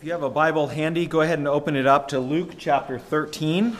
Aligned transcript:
If 0.00 0.06
you 0.06 0.12
have 0.12 0.22
a 0.22 0.30
Bible 0.30 0.68
handy, 0.68 1.04
go 1.04 1.20
ahead 1.20 1.38
and 1.38 1.46
open 1.46 1.76
it 1.76 1.86
up 1.86 2.08
to 2.08 2.20
Luke 2.20 2.52
chapter 2.56 2.98
13. 2.98 3.76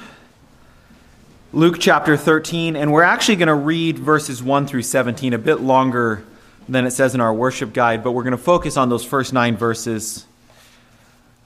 Luke 1.54 1.76
chapter 1.80 2.14
13, 2.14 2.76
and 2.76 2.92
we're 2.92 3.04
actually 3.04 3.36
going 3.36 3.48
to 3.48 3.54
read 3.54 3.98
verses 3.98 4.42
1 4.42 4.66
through 4.66 4.82
17, 4.82 5.32
a 5.32 5.38
bit 5.38 5.62
longer 5.62 6.22
than 6.68 6.84
it 6.84 6.90
says 6.90 7.14
in 7.14 7.22
our 7.22 7.32
worship 7.32 7.72
guide, 7.72 8.04
but 8.04 8.12
we're 8.12 8.22
going 8.22 8.32
to 8.32 8.36
focus 8.36 8.76
on 8.76 8.90
those 8.90 9.02
first 9.02 9.32
nine 9.32 9.56
verses. 9.56 10.26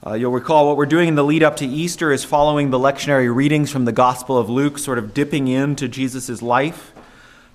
Uh, 0.05 0.11
you'll 0.11 0.33
recall 0.33 0.67
what 0.67 0.75
we're 0.75 0.85
doing 0.85 1.07
in 1.07 1.15
the 1.15 1.23
lead 1.23 1.41
up 1.41 1.55
to 1.55 1.65
Easter 1.65 2.11
is 2.11 2.25
following 2.25 2.69
the 2.69 2.77
lectionary 2.77 3.33
readings 3.33 3.71
from 3.71 3.85
the 3.85 3.93
Gospel 3.93 4.37
of 4.37 4.49
Luke, 4.49 4.77
sort 4.77 4.97
of 4.97 5.13
dipping 5.13 5.47
into 5.47 5.87
Jesus' 5.87 6.41
life 6.41 6.91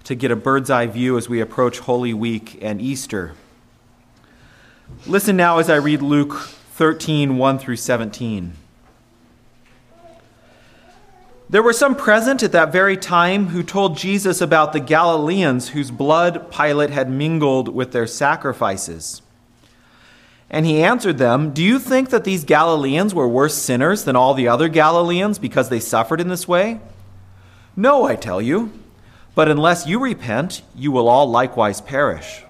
to 0.05 0.14
get 0.14 0.30
a 0.30 0.37
bird's 0.37 0.71
eye 0.71 0.87
view 0.87 1.18
as 1.18 1.29
we 1.29 1.43
approach 1.43 1.80
Holy 1.80 2.14
Week 2.14 2.59
and 2.62 2.80
Easter. 2.80 3.34
Listen 5.07 5.37
now 5.37 5.59
as 5.59 5.68
I 5.68 5.77
read 5.77 6.00
Luke 6.00 6.48
13 6.81 7.37
1 7.37 7.59
through 7.59 7.77
17. 7.77 8.55
There 11.51 11.62
were 11.62 11.75
some 11.75 11.95
present 11.95 12.43
at 12.43 12.53
that 12.53 12.73
very 12.73 12.97
time 12.97 13.48
who 13.48 13.62
told 13.62 13.98
Jesus 13.98 14.41
about 14.41 14.73
the 14.73 14.80
Galileans 14.80 15.69
whose 15.69 15.91
blood 15.91 16.51
Pilate 16.51 16.89
had 16.89 17.11
mingled 17.11 17.69
with 17.69 17.93
their 17.93 18.06
sacrifices. 18.06 19.20
And 20.48 20.65
he 20.65 20.83
answered 20.83 21.19
them, 21.19 21.53
Do 21.53 21.62
you 21.62 21.79
think 21.79 22.09
that 22.09 22.25
these 22.25 22.45
Galileans 22.45 23.15
were 23.15 23.28
worse 23.28 23.56
sinners 23.56 24.05
than 24.05 24.17
all 24.17 24.33
the 24.33 24.48
other 24.48 24.70
Galileans 24.70 25.39
because 25.39 25.69
they 25.69 25.81
suffered 25.81 26.19
in 26.19 26.28
this 26.28 26.48
way? 26.48 26.81
No, 27.77 28.05
I 28.05 28.17
tell 28.17 28.41
you. 28.41 28.73
But 29.34 29.51
unless 29.51 29.87
you 29.87 29.98
repent, 29.98 30.62
you 30.75 30.92
will 30.92 31.11
all 31.11 31.31
likewise 31.31 31.83
perish. 31.83 32.42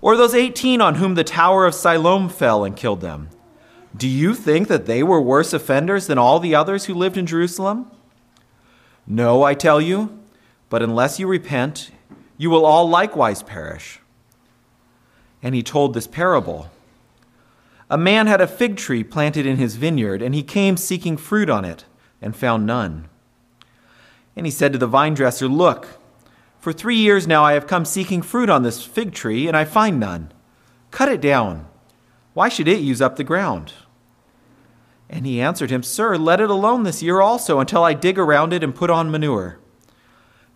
Or 0.00 0.16
those 0.16 0.34
18 0.34 0.80
on 0.80 0.96
whom 0.96 1.14
the 1.14 1.24
tower 1.24 1.66
of 1.66 1.74
Siloam 1.74 2.28
fell 2.28 2.64
and 2.64 2.76
killed 2.76 3.00
them. 3.00 3.30
Do 3.96 4.06
you 4.06 4.34
think 4.34 4.68
that 4.68 4.86
they 4.86 5.02
were 5.02 5.20
worse 5.20 5.52
offenders 5.52 6.06
than 6.06 6.18
all 6.18 6.38
the 6.38 6.54
others 6.54 6.84
who 6.84 6.94
lived 6.94 7.16
in 7.16 7.26
Jerusalem? 7.26 7.90
No, 9.06 9.42
I 9.42 9.54
tell 9.54 9.80
you, 9.80 10.20
but 10.68 10.82
unless 10.82 11.18
you 11.18 11.26
repent, 11.26 11.90
you 12.36 12.50
will 12.50 12.64
all 12.64 12.88
likewise 12.88 13.42
perish. 13.42 14.00
And 15.42 15.54
he 15.54 15.62
told 15.62 15.94
this 15.94 16.06
parable 16.06 16.70
A 17.90 17.98
man 17.98 18.26
had 18.26 18.40
a 18.40 18.46
fig 18.46 18.76
tree 18.76 19.02
planted 19.02 19.46
in 19.46 19.56
his 19.56 19.76
vineyard, 19.76 20.22
and 20.22 20.34
he 20.34 20.42
came 20.42 20.76
seeking 20.76 21.16
fruit 21.16 21.50
on 21.50 21.64
it, 21.64 21.84
and 22.22 22.36
found 22.36 22.66
none. 22.66 23.08
And 24.36 24.46
he 24.46 24.52
said 24.52 24.72
to 24.72 24.78
the 24.78 24.86
vine 24.86 25.14
dresser, 25.14 25.48
Look, 25.48 25.97
for 26.60 26.72
three 26.72 26.96
years 26.96 27.26
now 27.26 27.44
I 27.44 27.52
have 27.52 27.66
come 27.66 27.84
seeking 27.84 28.22
fruit 28.22 28.50
on 28.50 28.62
this 28.62 28.84
fig 28.84 29.12
tree, 29.12 29.46
and 29.46 29.56
I 29.56 29.64
find 29.64 30.00
none. 30.00 30.32
Cut 30.90 31.08
it 31.08 31.20
down. 31.20 31.66
Why 32.34 32.48
should 32.48 32.68
it 32.68 32.80
use 32.80 33.00
up 33.00 33.16
the 33.16 33.24
ground? 33.24 33.72
And 35.10 35.26
he 35.26 35.40
answered 35.40 35.70
him, 35.70 35.82
Sir, 35.82 36.16
let 36.16 36.40
it 36.40 36.50
alone 36.50 36.82
this 36.82 37.02
year 37.02 37.20
also, 37.20 37.60
until 37.60 37.84
I 37.84 37.94
dig 37.94 38.18
around 38.18 38.52
it 38.52 38.62
and 38.62 38.74
put 38.74 38.90
on 38.90 39.10
manure. 39.10 39.58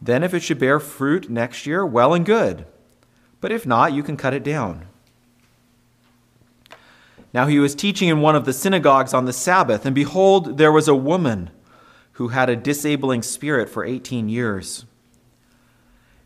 Then, 0.01 0.23
if 0.23 0.35
it 0.35 0.41
should 0.41 0.59
bear 0.59 0.81
fruit 0.81 1.31
next 1.31 1.67
year, 1.67 1.87
well 1.87 2.13
and 2.13 2.27
good. 2.27 2.67
But 3.41 3.53
if 3.53 3.65
not, 3.65 3.93
you 3.93 4.03
can 4.03 4.17
cut 4.17 4.35
it 4.35 4.43
down. 4.43 4.87
Now 7.33 7.47
he 7.47 7.59
was 7.59 7.75
teaching 7.75 8.09
in 8.09 8.21
one 8.21 8.37
of 8.37 8.45
the 8.45 8.53
synagogues 8.53 9.15
on 9.15 9.25
the 9.25 9.33
Sabbath, 9.33 9.87
and 9.87 9.95
behold, 9.95 10.59
there 10.59 10.73
was 10.73 10.89
a 10.89 10.95
woman 10.95 11.51
who 12.13 12.29
had 12.29 12.51
a 12.51 12.57
disabling 12.57 13.23
spirit 13.23 13.71
for 13.71 13.85
18 13.85 14.29
years. 14.29 14.85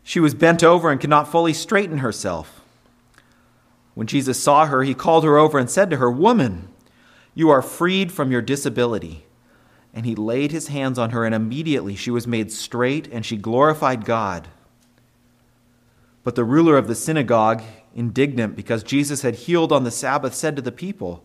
She 0.07 0.21
was 0.21 0.33
bent 0.33 0.63
over 0.63 0.89
and 0.89 1.01
could 1.01 1.09
not 1.09 1.29
fully 1.29 1.51
straighten 1.51 1.97
herself. 1.97 2.61
When 3.93 4.07
Jesus 4.07 4.41
saw 4.41 4.65
her, 4.65 4.83
he 4.83 4.93
called 4.93 5.25
her 5.25 5.37
over 5.37 5.59
and 5.59 5.69
said 5.69 5.89
to 5.89 5.97
her, 5.97 6.09
Woman, 6.09 6.69
you 7.35 7.49
are 7.49 7.61
freed 7.61 8.13
from 8.13 8.31
your 8.31 8.41
disability. 8.41 9.25
And 9.93 10.05
he 10.05 10.15
laid 10.15 10.53
his 10.53 10.69
hands 10.69 10.97
on 10.97 11.09
her, 11.09 11.25
and 11.25 11.35
immediately 11.35 11.93
she 11.97 12.09
was 12.09 12.25
made 12.25 12.53
straight, 12.53 13.09
and 13.11 13.25
she 13.25 13.35
glorified 13.35 14.05
God. 14.05 14.47
But 16.23 16.35
the 16.35 16.45
ruler 16.45 16.77
of 16.77 16.87
the 16.87 16.95
synagogue, 16.95 17.61
indignant 17.93 18.55
because 18.55 18.83
Jesus 18.83 19.23
had 19.23 19.35
healed 19.35 19.73
on 19.73 19.83
the 19.83 19.91
Sabbath, 19.91 20.33
said 20.33 20.55
to 20.55 20.61
the 20.61 20.71
people, 20.71 21.21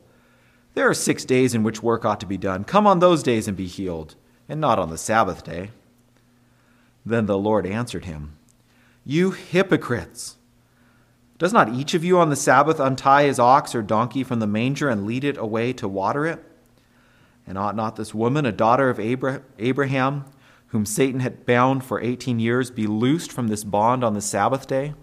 There 0.75 0.91
are 0.91 0.94
six 0.94 1.25
days 1.25 1.54
in 1.54 1.62
which 1.62 1.84
work 1.84 2.04
ought 2.04 2.19
to 2.19 2.26
be 2.26 2.37
done. 2.37 2.64
Come 2.64 2.88
on 2.88 2.99
those 2.99 3.22
days 3.22 3.47
and 3.47 3.56
be 3.56 3.69
healed, 3.69 4.16
and 4.49 4.60
not 4.60 4.81
on 4.81 4.91
the 4.91 4.99
Sabbath 4.99 5.44
day. 5.44 5.70
Then 7.06 7.26
the 7.26 7.38
Lord 7.38 7.64
answered 7.64 8.06
him, 8.06 8.32
You 9.04 9.32
hypocrites! 9.32 10.36
Does 11.38 11.52
not 11.52 11.74
each 11.74 11.94
of 11.94 12.04
you 12.04 12.18
on 12.18 12.30
the 12.30 12.36
Sabbath 12.36 12.78
untie 12.78 13.24
his 13.24 13.40
ox 13.40 13.74
or 13.74 13.82
donkey 13.82 14.22
from 14.22 14.38
the 14.38 14.46
manger 14.46 14.88
and 14.88 15.04
lead 15.04 15.24
it 15.24 15.36
away 15.36 15.72
to 15.72 15.88
water 15.88 16.24
it? 16.24 16.44
And 17.46 17.58
ought 17.58 17.74
not 17.74 17.96
this 17.96 18.14
woman, 18.14 18.46
a 18.46 18.52
daughter 18.52 18.88
of 18.88 19.00
Abraham, 19.00 20.24
whom 20.68 20.86
Satan 20.86 21.18
had 21.18 21.44
bound 21.44 21.84
for 21.84 22.00
18 22.00 22.38
years, 22.38 22.70
be 22.70 22.86
loosed 22.86 23.32
from 23.32 23.48
this 23.48 23.64
bond 23.64 24.04
on 24.04 24.14
the 24.14 24.20
Sabbath 24.20 24.68
day? 24.68 24.94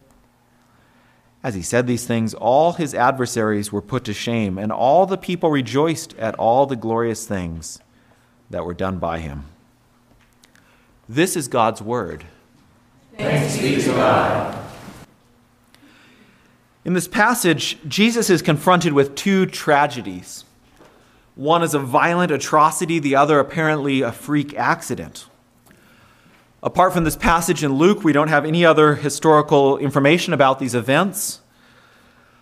As 1.43 1.55
he 1.55 1.61
said 1.61 1.85
these 1.85 2.07
things, 2.07 2.33
all 2.33 2.73
his 2.73 2.93
adversaries 2.93 3.71
were 3.71 3.81
put 3.81 4.05
to 4.05 4.13
shame, 4.13 4.57
and 4.57 4.71
all 4.71 5.05
the 5.05 5.17
people 5.17 5.49
rejoiced 5.49 6.13
at 6.17 6.35
all 6.35 6.66
the 6.66 6.77
glorious 6.77 7.25
things 7.27 7.79
that 8.49 8.66
were 8.66 8.73
done 8.73 8.97
by 8.97 9.19
him. 9.19 9.43
This 11.07 11.35
is 11.35 11.49
God's 11.49 11.81
word. 11.81 12.25
Thanks 13.19 13.57
be 13.57 13.75
to 13.81 13.90
God. 13.90 14.57
In 16.85 16.94
this 16.94 17.07
passage, 17.07 17.78
Jesus 17.85 18.30
is 18.30 18.41
confronted 18.41 18.94
with 18.94 19.13
two 19.13 19.46
tragedies. 19.46 20.46
One 21.35 21.62
is 21.62 21.74
a 21.74 21.79
violent 21.79 22.31
atrocity, 22.31 22.97
the 22.97 23.18
other 23.18 23.40
apparently 23.40 24.02
a 24.02 24.13
freak 24.13 24.56
accident. 24.56 25.25
Apart 26.63 26.94
from 26.94 27.03
this 27.03 27.18
passage 27.18 27.62
in 27.62 27.74
Luke, 27.74 28.06
we 28.06 28.13
don't 28.13 28.29
have 28.29 28.46
any 28.46 28.63
other 28.63 28.96
historical 28.96 29.78
information 29.78 30.34
about 30.34 30.59
these 30.59 30.74
events. 30.74 31.41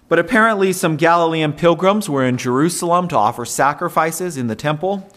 But 0.07 0.19
apparently, 0.19 0.73
some 0.73 0.95
Galilean 0.95 1.53
pilgrims 1.53 2.07
were 2.07 2.23
in 2.23 2.37
Jerusalem 2.37 3.07
to 3.07 3.17
offer 3.17 3.45
sacrifices 3.45 4.37
in 4.37 4.45
the 4.45 4.55
temple. 4.55 5.09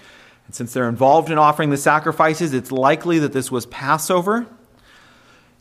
And 0.47 0.55
since 0.55 0.73
they're 0.73 0.89
involved 0.89 1.31
in 1.31 1.37
offering 1.37 1.69
the 1.69 1.77
sacrifices, 1.77 2.55
it's 2.55 2.73
likely 2.73 3.19
that 3.19 3.35
this 3.35 3.53
was 3.53 3.67
Passover. 3.67 4.47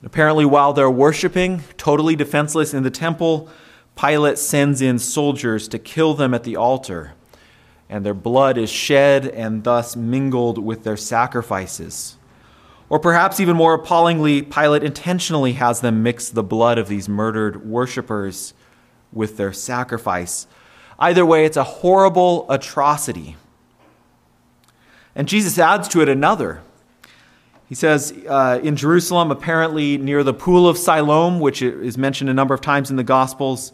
Apparently, 0.04 0.46
while 0.46 0.72
they're 0.72 0.90
worshiping, 0.90 1.62
totally 1.78 2.16
defenseless 2.16 2.74
in 2.74 2.84
the 2.84 2.92
temple, 2.92 3.50
Pilate 3.96 4.38
sends 4.38 4.82
in 4.82 4.98
soldiers 4.98 5.68
to 5.68 5.78
kill 5.78 6.14
them 6.14 6.34
at 6.34 6.44
the 6.44 6.56
altar, 6.56 7.14
and 7.90 8.06
their 8.06 8.14
blood 8.14 8.58
is 8.58 8.70
shed 8.70 9.28
and 9.28 9.66
thus 9.66 9.98
mingled 9.98 10.58
with 10.58 10.84
their 10.86 10.96
sacrifices. 10.96 12.16
Or 12.88 12.98
perhaps 12.98 13.42
even 13.42 13.58
more 13.58 13.74
appallingly, 13.74 14.42
Pilate 14.42 14.84
intentionally 14.84 15.54
has 15.54 15.82
them 15.82 16.02
mix 16.02 16.30
the 16.30 16.44
blood 16.44 16.78
of 16.78 16.88
these 16.88 17.10
murdered 17.10 17.66
worshippers 17.66 18.54
with 19.12 19.36
their 19.36 19.52
sacrifice. 19.52 20.48
Either 20.98 21.26
way, 21.26 21.46
it's 21.46 21.58
a 21.58 21.64
horrible 21.64 22.50
atrocity. 22.50 23.36
And 25.14 25.28
Jesus 25.28 25.60
adds 25.60 25.88
to 25.90 26.02
it 26.02 26.08
another 26.08 26.62
he 27.70 27.76
says 27.76 28.12
uh, 28.28 28.60
in 28.64 28.76
Jerusalem, 28.76 29.30
apparently 29.30 30.00
near 30.00 30.24
the 30.24 30.34
pool 30.34 30.68
of 30.68 30.76
Siloam, 30.76 31.40
which 31.40 31.62
is 31.62 32.00
mentioned 32.00 32.28
a 32.28 32.34
number 32.34 32.56
of 32.56 32.62
times 32.62 32.90
in 32.90 32.96
the 32.96 33.04
Gospels, 33.04 33.72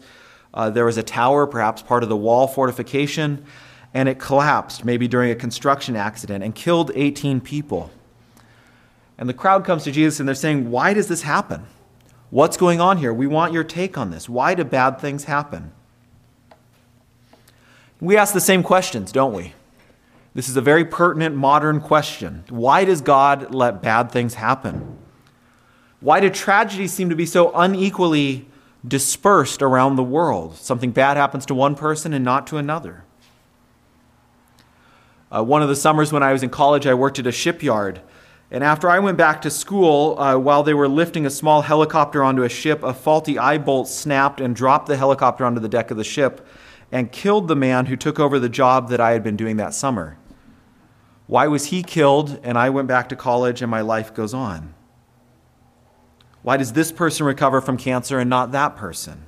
uh, 0.52 0.68
there 0.68 0.84
was 0.84 0.98
a 0.98 1.02
tower, 1.02 1.46
perhaps 1.46 1.80
part 1.80 2.02
of 2.02 2.10
the 2.10 2.16
wall 2.16 2.46
fortification, 2.46 3.42
and 3.94 4.06
it 4.06 4.18
collapsed, 4.18 4.84
maybe 4.84 5.08
during 5.08 5.30
a 5.30 5.34
construction 5.34 5.96
accident, 5.96 6.44
and 6.44 6.54
killed 6.54 6.92
18 6.94 7.40
people. 7.40 7.90
And 9.16 9.30
the 9.30 9.34
crowd 9.34 9.64
comes 9.64 9.84
to 9.84 9.90
Jesus 9.90 10.20
and 10.20 10.28
they're 10.28 10.34
saying, 10.34 10.70
Why 10.70 10.92
does 10.92 11.08
this 11.08 11.22
happen? 11.22 11.64
What's 12.28 12.58
going 12.58 12.82
on 12.82 12.98
here? 12.98 13.14
We 13.14 13.26
want 13.26 13.54
your 13.54 13.64
take 13.64 13.96
on 13.96 14.10
this. 14.10 14.28
Why 14.28 14.54
do 14.54 14.62
bad 14.62 15.00
things 15.00 15.24
happen? 15.24 15.72
We 17.98 18.18
ask 18.18 18.34
the 18.34 18.42
same 18.42 18.62
questions, 18.62 19.10
don't 19.10 19.32
we? 19.32 19.54
This 20.36 20.50
is 20.50 20.56
a 20.58 20.60
very 20.60 20.84
pertinent 20.84 21.34
modern 21.34 21.80
question. 21.80 22.44
Why 22.50 22.84
does 22.84 23.00
God 23.00 23.54
let 23.54 23.80
bad 23.80 24.12
things 24.12 24.34
happen? 24.34 24.98
Why 26.00 26.20
do 26.20 26.28
tragedies 26.28 26.92
seem 26.92 27.08
to 27.08 27.16
be 27.16 27.24
so 27.24 27.50
unequally 27.54 28.46
dispersed 28.86 29.62
around 29.62 29.96
the 29.96 30.02
world? 30.02 30.56
Something 30.56 30.90
bad 30.90 31.16
happens 31.16 31.46
to 31.46 31.54
one 31.54 31.74
person 31.74 32.12
and 32.12 32.22
not 32.22 32.46
to 32.48 32.58
another. 32.58 33.04
Uh, 35.34 35.42
one 35.42 35.62
of 35.62 35.70
the 35.70 35.74
summers 35.74 36.12
when 36.12 36.22
I 36.22 36.34
was 36.34 36.42
in 36.42 36.50
college, 36.50 36.86
I 36.86 36.92
worked 36.92 37.18
at 37.18 37.26
a 37.26 37.32
shipyard. 37.32 38.02
And 38.50 38.62
after 38.62 38.90
I 38.90 38.98
went 38.98 39.16
back 39.16 39.40
to 39.40 39.50
school, 39.50 40.20
uh, 40.20 40.36
while 40.36 40.62
they 40.62 40.74
were 40.74 40.86
lifting 40.86 41.24
a 41.24 41.30
small 41.30 41.62
helicopter 41.62 42.22
onto 42.22 42.42
a 42.42 42.50
ship, 42.50 42.82
a 42.82 42.92
faulty 42.92 43.38
eye 43.38 43.56
bolt 43.56 43.88
snapped 43.88 44.42
and 44.42 44.54
dropped 44.54 44.86
the 44.86 44.98
helicopter 44.98 45.46
onto 45.46 45.60
the 45.62 45.68
deck 45.70 45.90
of 45.90 45.96
the 45.96 46.04
ship 46.04 46.46
and 46.92 47.10
killed 47.10 47.48
the 47.48 47.56
man 47.56 47.86
who 47.86 47.96
took 47.96 48.20
over 48.20 48.38
the 48.38 48.50
job 48.50 48.90
that 48.90 49.00
I 49.00 49.12
had 49.12 49.24
been 49.24 49.36
doing 49.36 49.56
that 49.56 49.72
summer. 49.72 50.18
Why 51.26 51.46
was 51.48 51.66
he 51.66 51.82
killed 51.82 52.38
and 52.42 52.56
I 52.56 52.70
went 52.70 52.88
back 52.88 53.08
to 53.08 53.16
college 53.16 53.62
and 53.62 53.70
my 53.70 53.80
life 53.80 54.14
goes 54.14 54.32
on? 54.32 54.74
Why 56.42 56.56
does 56.56 56.72
this 56.72 56.92
person 56.92 57.26
recover 57.26 57.60
from 57.60 57.76
cancer 57.76 58.18
and 58.20 58.30
not 58.30 58.52
that 58.52 58.76
person? 58.76 59.24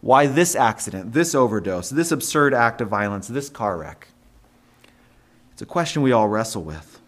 Why 0.00 0.26
this 0.26 0.56
accident, 0.56 1.12
this 1.12 1.34
overdose, 1.34 1.90
this 1.90 2.10
absurd 2.10 2.54
act 2.54 2.80
of 2.80 2.88
violence, 2.88 3.28
this 3.28 3.50
car 3.50 3.76
wreck? 3.76 4.08
It's 5.52 5.60
a 5.60 5.66
question 5.66 6.00
we 6.00 6.12
all 6.12 6.28
wrestle 6.28 6.62
with. 6.62 7.00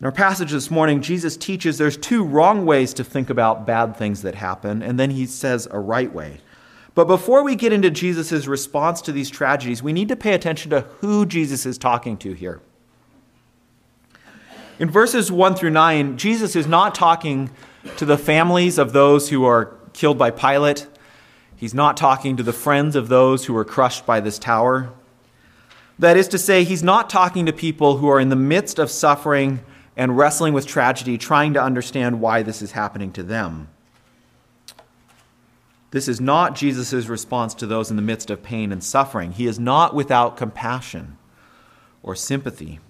In 0.00 0.04
our 0.04 0.12
passage 0.12 0.50
this 0.50 0.70
morning, 0.70 1.00
Jesus 1.00 1.36
teaches 1.36 1.78
there's 1.78 1.96
two 1.96 2.24
wrong 2.24 2.66
ways 2.66 2.92
to 2.94 3.04
think 3.04 3.30
about 3.30 3.64
bad 3.64 3.96
things 3.96 4.22
that 4.22 4.34
happen, 4.34 4.82
and 4.82 4.98
then 4.98 5.10
he 5.10 5.24
says 5.24 5.68
a 5.70 5.78
right 5.78 6.12
way. 6.12 6.40
But 6.96 7.04
before 7.04 7.44
we 7.44 7.56
get 7.56 7.74
into 7.74 7.90
Jesus' 7.90 8.46
response 8.46 9.02
to 9.02 9.12
these 9.12 9.28
tragedies, 9.28 9.82
we 9.82 9.92
need 9.92 10.08
to 10.08 10.16
pay 10.16 10.32
attention 10.32 10.70
to 10.70 10.80
who 11.00 11.26
Jesus 11.26 11.66
is 11.66 11.76
talking 11.76 12.16
to 12.16 12.32
here. 12.32 12.62
In 14.78 14.88
verses 14.90 15.30
1 15.30 15.56
through 15.56 15.70
9, 15.70 16.16
Jesus 16.16 16.56
is 16.56 16.66
not 16.66 16.94
talking 16.94 17.50
to 17.98 18.06
the 18.06 18.16
families 18.16 18.78
of 18.78 18.94
those 18.94 19.28
who 19.28 19.44
are 19.44 19.76
killed 19.92 20.16
by 20.16 20.30
Pilate. 20.30 20.86
He's 21.54 21.74
not 21.74 21.98
talking 21.98 22.34
to 22.38 22.42
the 22.42 22.54
friends 22.54 22.96
of 22.96 23.08
those 23.08 23.44
who 23.44 23.52
were 23.52 23.64
crushed 23.64 24.06
by 24.06 24.20
this 24.20 24.38
tower. 24.38 24.90
That 25.98 26.16
is 26.16 26.28
to 26.28 26.38
say, 26.38 26.64
he's 26.64 26.82
not 26.82 27.10
talking 27.10 27.44
to 27.44 27.52
people 27.52 27.98
who 27.98 28.08
are 28.08 28.20
in 28.20 28.30
the 28.30 28.36
midst 28.36 28.78
of 28.78 28.90
suffering 28.90 29.60
and 29.98 30.16
wrestling 30.16 30.54
with 30.54 30.66
tragedy, 30.66 31.18
trying 31.18 31.52
to 31.52 31.62
understand 31.62 32.22
why 32.22 32.42
this 32.42 32.62
is 32.62 32.72
happening 32.72 33.12
to 33.12 33.22
them. 33.22 33.68
This 35.96 36.08
is 36.08 36.20
not 36.20 36.54
Jesus' 36.54 37.06
response 37.06 37.54
to 37.54 37.66
those 37.66 37.88
in 37.88 37.96
the 37.96 38.02
midst 38.02 38.28
of 38.28 38.42
pain 38.42 38.70
and 38.70 38.84
suffering. 38.84 39.32
He 39.32 39.46
is 39.46 39.58
not 39.58 39.94
without 39.94 40.36
compassion 40.36 41.16
or 42.02 42.14
sympathy. 42.14 42.80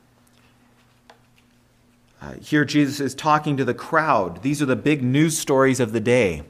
Uh, 2.20 2.32
here, 2.40 2.64
Jesus 2.64 2.98
is 2.98 3.14
talking 3.14 3.56
to 3.58 3.64
the 3.64 3.74
crowd. 3.74 4.42
These 4.42 4.60
are 4.60 4.66
the 4.66 4.74
big 4.74 5.04
news 5.04 5.38
stories 5.38 5.78
of 5.78 5.92
the 5.92 6.00
day. 6.00 6.42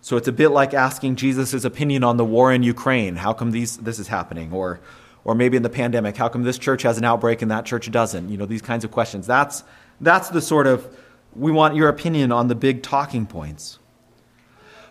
So 0.00 0.16
it's 0.16 0.26
a 0.26 0.32
bit 0.32 0.48
like 0.48 0.74
asking 0.74 1.14
Jesus' 1.14 1.64
opinion 1.64 2.02
on 2.02 2.16
the 2.16 2.24
war 2.24 2.52
in 2.52 2.64
Ukraine. 2.64 3.14
How 3.14 3.32
come 3.32 3.52
these, 3.52 3.76
this 3.76 4.00
is 4.00 4.08
happening? 4.08 4.52
Or, 4.52 4.80
or 5.22 5.36
maybe 5.36 5.56
in 5.56 5.62
the 5.62 5.70
pandemic, 5.70 6.16
how 6.16 6.28
come 6.28 6.42
this 6.42 6.58
church 6.58 6.82
has 6.82 6.98
an 6.98 7.04
outbreak 7.04 7.40
and 7.40 7.52
that 7.52 7.66
church 7.66 7.88
doesn't? 7.88 8.30
You 8.30 8.36
know, 8.36 8.46
these 8.46 8.62
kinds 8.62 8.84
of 8.84 8.90
questions. 8.90 9.28
That's, 9.28 9.62
that's 10.00 10.28
the 10.30 10.40
sort 10.40 10.66
of, 10.66 10.92
we 11.36 11.52
want 11.52 11.76
your 11.76 11.88
opinion 11.88 12.32
on 12.32 12.48
the 12.48 12.56
big 12.56 12.82
talking 12.82 13.26
points. 13.26 13.78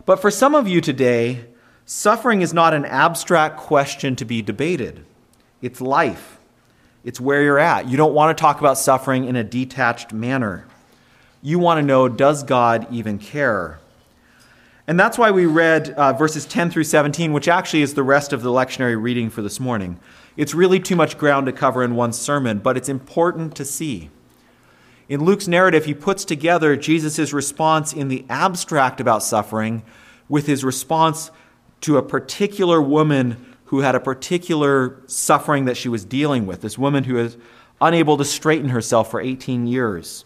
But 0.05 0.21
for 0.21 0.29
some 0.29 0.53
of 0.53 0.67
you 0.67 0.81
today, 0.81 1.45
suffering 1.85 2.41
is 2.41 2.53
not 2.53 2.73
an 2.73 2.85
abstract 2.85 3.57
question 3.57 4.15
to 4.17 4.25
be 4.25 4.41
debated, 4.41 5.05
it's 5.61 5.81
life. 5.81 6.39
It's 7.03 7.19
where 7.19 7.43
you're 7.43 7.59
at. 7.59 7.89
You 7.89 7.97
don't 7.97 8.13
want 8.13 8.35
to 8.35 8.41
talk 8.41 8.59
about 8.59 8.77
suffering 8.77 9.25
in 9.25 9.35
a 9.35 9.43
detached 9.43 10.13
manner. 10.13 10.65
You 11.41 11.59
want 11.59 11.79
to 11.79 11.85
know 11.85 12.07
does 12.07 12.43
God 12.43 12.87
even 12.89 13.19
care? 13.19 13.79
And 14.87 14.97
that's 14.97 15.17
why 15.17 15.31
we 15.31 15.45
read 15.45 15.89
uh, 15.91 16.13
verses 16.13 16.45
10 16.45 16.71
through 16.71 16.85
17, 16.85 17.33
which 17.33 17.49
actually 17.49 17.81
is 17.81 17.93
the 17.93 18.03
rest 18.03 18.31
of 18.31 18.41
the 18.41 18.51
lectionary 18.51 19.01
reading 19.01 19.29
for 19.29 19.41
this 19.41 19.59
morning. 19.59 19.99
It's 20.37 20.53
really 20.53 20.79
too 20.79 20.95
much 20.95 21.17
ground 21.17 21.45
to 21.47 21.51
cover 21.51 21.83
in 21.83 21.95
one 21.95 22.13
sermon, 22.13 22.59
but 22.59 22.77
it's 22.77 22.89
important 22.89 23.55
to 23.55 23.65
see. 23.65 24.09
In 25.09 25.23
Luke's 25.23 25.47
narrative, 25.47 25.85
he 25.85 25.93
puts 25.93 26.23
together 26.23 26.75
Jesus' 26.75 27.33
response 27.33 27.93
in 27.93 28.07
the 28.07 28.25
abstract 28.29 29.01
about 29.01 29.23
suffering 29.23 29.83
with 30.29 30.47
his 30.47 30.63
response 30.63 31.29
to 31.81 31.97
a 31.97 32.01
particular 32.01 32.81
woman 32.81 33.55
who 33.65 33.81
had 33.81 33.95
a 33.95 33.99
particular 33.99 35.01
suffering 35.07 35.65
that 35.65 35.75
she 35.75 35.89
was 35.89 36.05
dealing 36.05 36.45
with, 36.45 36.61
this 36.61 36.77
woman 36.77 37.03
who 37.03 37.17
is 37.17 37.37
unable 37.81 38.17
to 38.17 38.23
straighten 38.23 38.69
herself 38.69 39.11
for 39.11 39.19
18 39.19 39.67
years. 39.67 40.25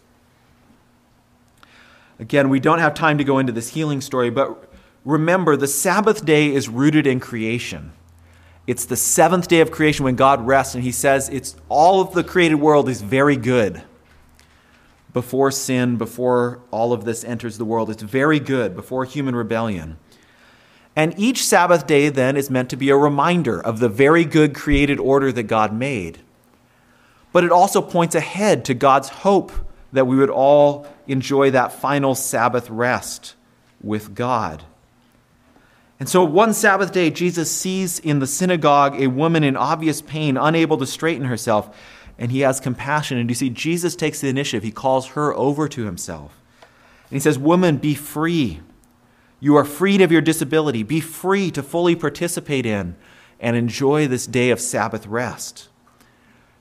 Again, 2.20 2.48
we 2.48 2.60
don't 2.60 2.78
have 2.78 2.94
time 2.94 3.18
to 3.18 3.24
go 3.24 3.38
into 3.38 3.52
this 3.52 3.70
healing 3.70 4.00
story, 4.00 4.30
but 4.30 4.70
remember 5.04 5.56
the 5.56 5.66
Sabbath 5.66 6.24
day 6.24 6.52
is 6.52 6.68
rooted 6.68 7.06
in 7.06 7.20
creation. 7.20 7.92
It's 8.66 8.84
the 8.84 8.96
seventh 8.96 9.48
day 9.48 9.60
of 9.60 9.70
creation 9.70 10.04
when 10.04 10.14
God 10.14 10.46
rests, 10.46 10.74
and 10.74 10.84
He 10.84 10.92
says 10.92 11.28
it's 11.30 11.56
all 11.68 12.00
of 12.00 12.12
the 12.12 12.22
created 12.22 12.56
world 12.56 12.88
is 12.88 13.00
very 13.00 13.36
good. 13.36 13.82
Before 15.12 15.50
sin, 15.50 15.96
before 15.96 16.60
all 16.70 16.92
of 16.92 17.04
this 17.04 17.24
enters 17.24 17.58
the 17.58 17.64
world, 17.64 17.90
it's 17.90 18.02
very 18.02 18.38
good, 18.38 18.74
before 18.74 19.04
human 19.04 19.34
rebellion. 19.34 19.98
And 20.94 21.14
each 21.16 21.44
Sabbath 21.44 21.86
day 21.86 22.08
then 22.08 22.36
is 22.36 22.50
meant 22.50 22.70
to 22.70 22.76
be 22.76 22.90
a 22.90 22.96
reminder 22.96 23.60
of 23.60 23.78
the 23.78 23.88
very 23.88 24.24
good 24.24 24.54
created 24.54 24.98
order 24.98 25.30
that 25.32 25.44
God 25.44 25.72
made. 25.72 26.18
But 27.32 27.44
it 27.44 27.52
also 27.52 27.80
points 27.80 28.14
ahead 28.14 28.64
to 28.66 28.74
God's 28.74 29.08
hope 29.08 29.52
that 29.92 30.06
we 30.06 30.16
would 30.16 30.30
all 30.30 30.86
enjoy 31.06 31.50
that 31.52 31.72
final 31.72 32.14
Sabbath 32.14 32.68
rest 32.68 33.34
with 33.80 34.14
God. 34.14 34.64
And 36.00 36.08
so 36.08 36.22
one 36.22 36.52
Sabbath 36.52 36.92
day, 36.92 37.10
Jesus 37.10 37.50
sees 37.50 37.98
in 37.98 38.18
the 38.18 38.26
synagogue 38.26 39.00
a 39.00 39.08
woman 39.08 39.42
in 39.42 39.56
obvious 39.56 40.00
pain, 40.00 40.36
unable 40.36 40.78
to 40.78 40.86
straighten 40.86 41.26
herself, 41.26 41.76
and 42.18 42.32
he 42.32 42.40
has 42.40 42.60
compassion. 42.60 43.18
And 43.18 43.30
you 43.30 43.34
see, 43.34 43.50
Jesus 43.50 43.94
takes 43.94 44.20
the 44.20 44.28
initiative. 44.28 44.64
He 44.64 44.72
calls 44.72 45.08
her 45.08 45.34
over 45.34 45.68
to 45.68 45.84
himself. 45.84 46.40
And 47.10 47.16
he 47.16 47.20
says, 47.20 47.38
Woman, 47.38 47.76
be 47.76 47.94
free. 47.94 48.60
You 49.40 49.56
are 49.56 49.64
freed 49.64 50.00
of 50.00 50.10
your 50.10 50.20
disability. 50.20 50.82
Be 50.82 51.00
free 51.00 51.50
to 51.52 51.62
fully 51.62 51.94
participate 51.94 52.66
in 52.66 52.96
and 53.40 53.56
enjoy 53.56 54.08
this 54.08 54.26
day 54.26 54.50
of 54.50 54.60
Sabbath 54.60 55.06
rest. 55.06 55.68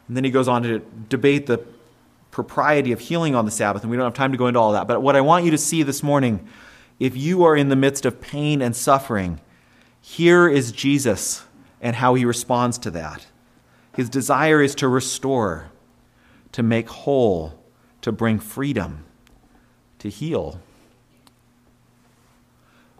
And 0.07 0.15
then 0.15 0.23
he 0.23 0.29
goes 0.29 0.47
on 0.47 0.63
to 0.63 0.79
debate 1.09 1.47
the 1.47 1.65
propriety 2.31 2.91
of 2.91 2.99
healing 2.99 3.33
on 3.33 3.45
the 3.45 3.51
Sabbath, 3.51 3.81
and 3.81 3.89
we 3.89 3.97
don't 3.97 4.05
have 4.05 4.13
time 4.13 4.31
to 4.31 4.37
go 4.37 4.47
into 4.47 4.59
all 4.59 4.73
that. 4.73 4.87
But 4.87 5.01
what 5.01 5.15
I 5.15 5.21
want 5.21 5.43
you 5.43 5.51
to 5.51 5.57
see 5.57 5.81
this 5.81 6.03
morning, 6.03 6.47
if 6.99 7.17
you 7.17 7.43
are 7.43 7.55
in 7.55 7.69
the 7.69 7.75
midst 7.75 8.05
of 8.05 8.21
pain 8.21 8.61
and 8.61 8.75
suffering, 8.75 9.41
here 10.01 10.47
is 10.47 10.71
Jesus 10.71 11.45
and 11.81 11.95
how 11.95 12.13
he 12.13 12.25
responds 12.25 12.77
to 12.79 12.91
that. 12.91 13.25
His 13.97 14.11
desire 14.11 14.61
is 14.61 14.75
to 14.75 14.87
restore, 14.87 15.71
to 16.51 16.61
make 16.61 16.87
whole, 16.87 17.59
to 18.01 18.11
bring 18.11 18.37
freedom, 18.37 19.05
to 19.97 20.07
heal. 20.07 20.61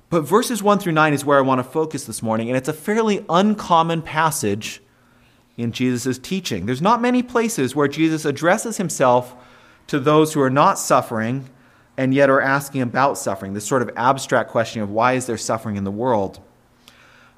But 0.10 0.22
verses 0.22 0.64
1 0.64 0.80
through 0.80 0.94
9 0.94 1.14
is 1.14 1.24
where 1.24 1.38
I 1.38 1.42
want 1.42 1.60
to 1.60 1.64
focus 1.64 2.06
this 2.06 2.24
morning, 2.24 2.50
and 2.50 2.58
it's 2.58 2.68
a 2.68 2.74
fairly 2.74 3.24
uncommon 3.30 4.02
passage 4.02 4.82
in 5.56 5.72
Jesus' 5.72 6.18
teaching. 6.18 6.66
There's 6.66 6.82
not 6.82 7.00
many 7.00 7.22
places 7.22 7.76
where 7.76 7.88
Jesus 7.88 8.26
addresses 8.26 8.78
himself 8.78 9.36
to 9.86 10.00
those 10.00 10.34
who 10.34 10.42
are 10.42 10.50
not 10.50 10.80
suffering 10.80 11.48
and 11.96 12.12
yet 12.12 12.28
are 12.28 12.42
asking 12.42 12.82
about 12.82 13.20
suffering, 13.20 13.54
this 13.54 13.68
sort 13.68 13.84
of 13.84 13.92
abstract 13.96 14.50
question 14.50 14.82
of 14.82 14.90
why 14.90 15.14
is 15.14 15.28
there 15.28 15.38
suffering 15.38 15.76
in 15.76 15.84
the 15.84 15.92
world. 15.92 16.40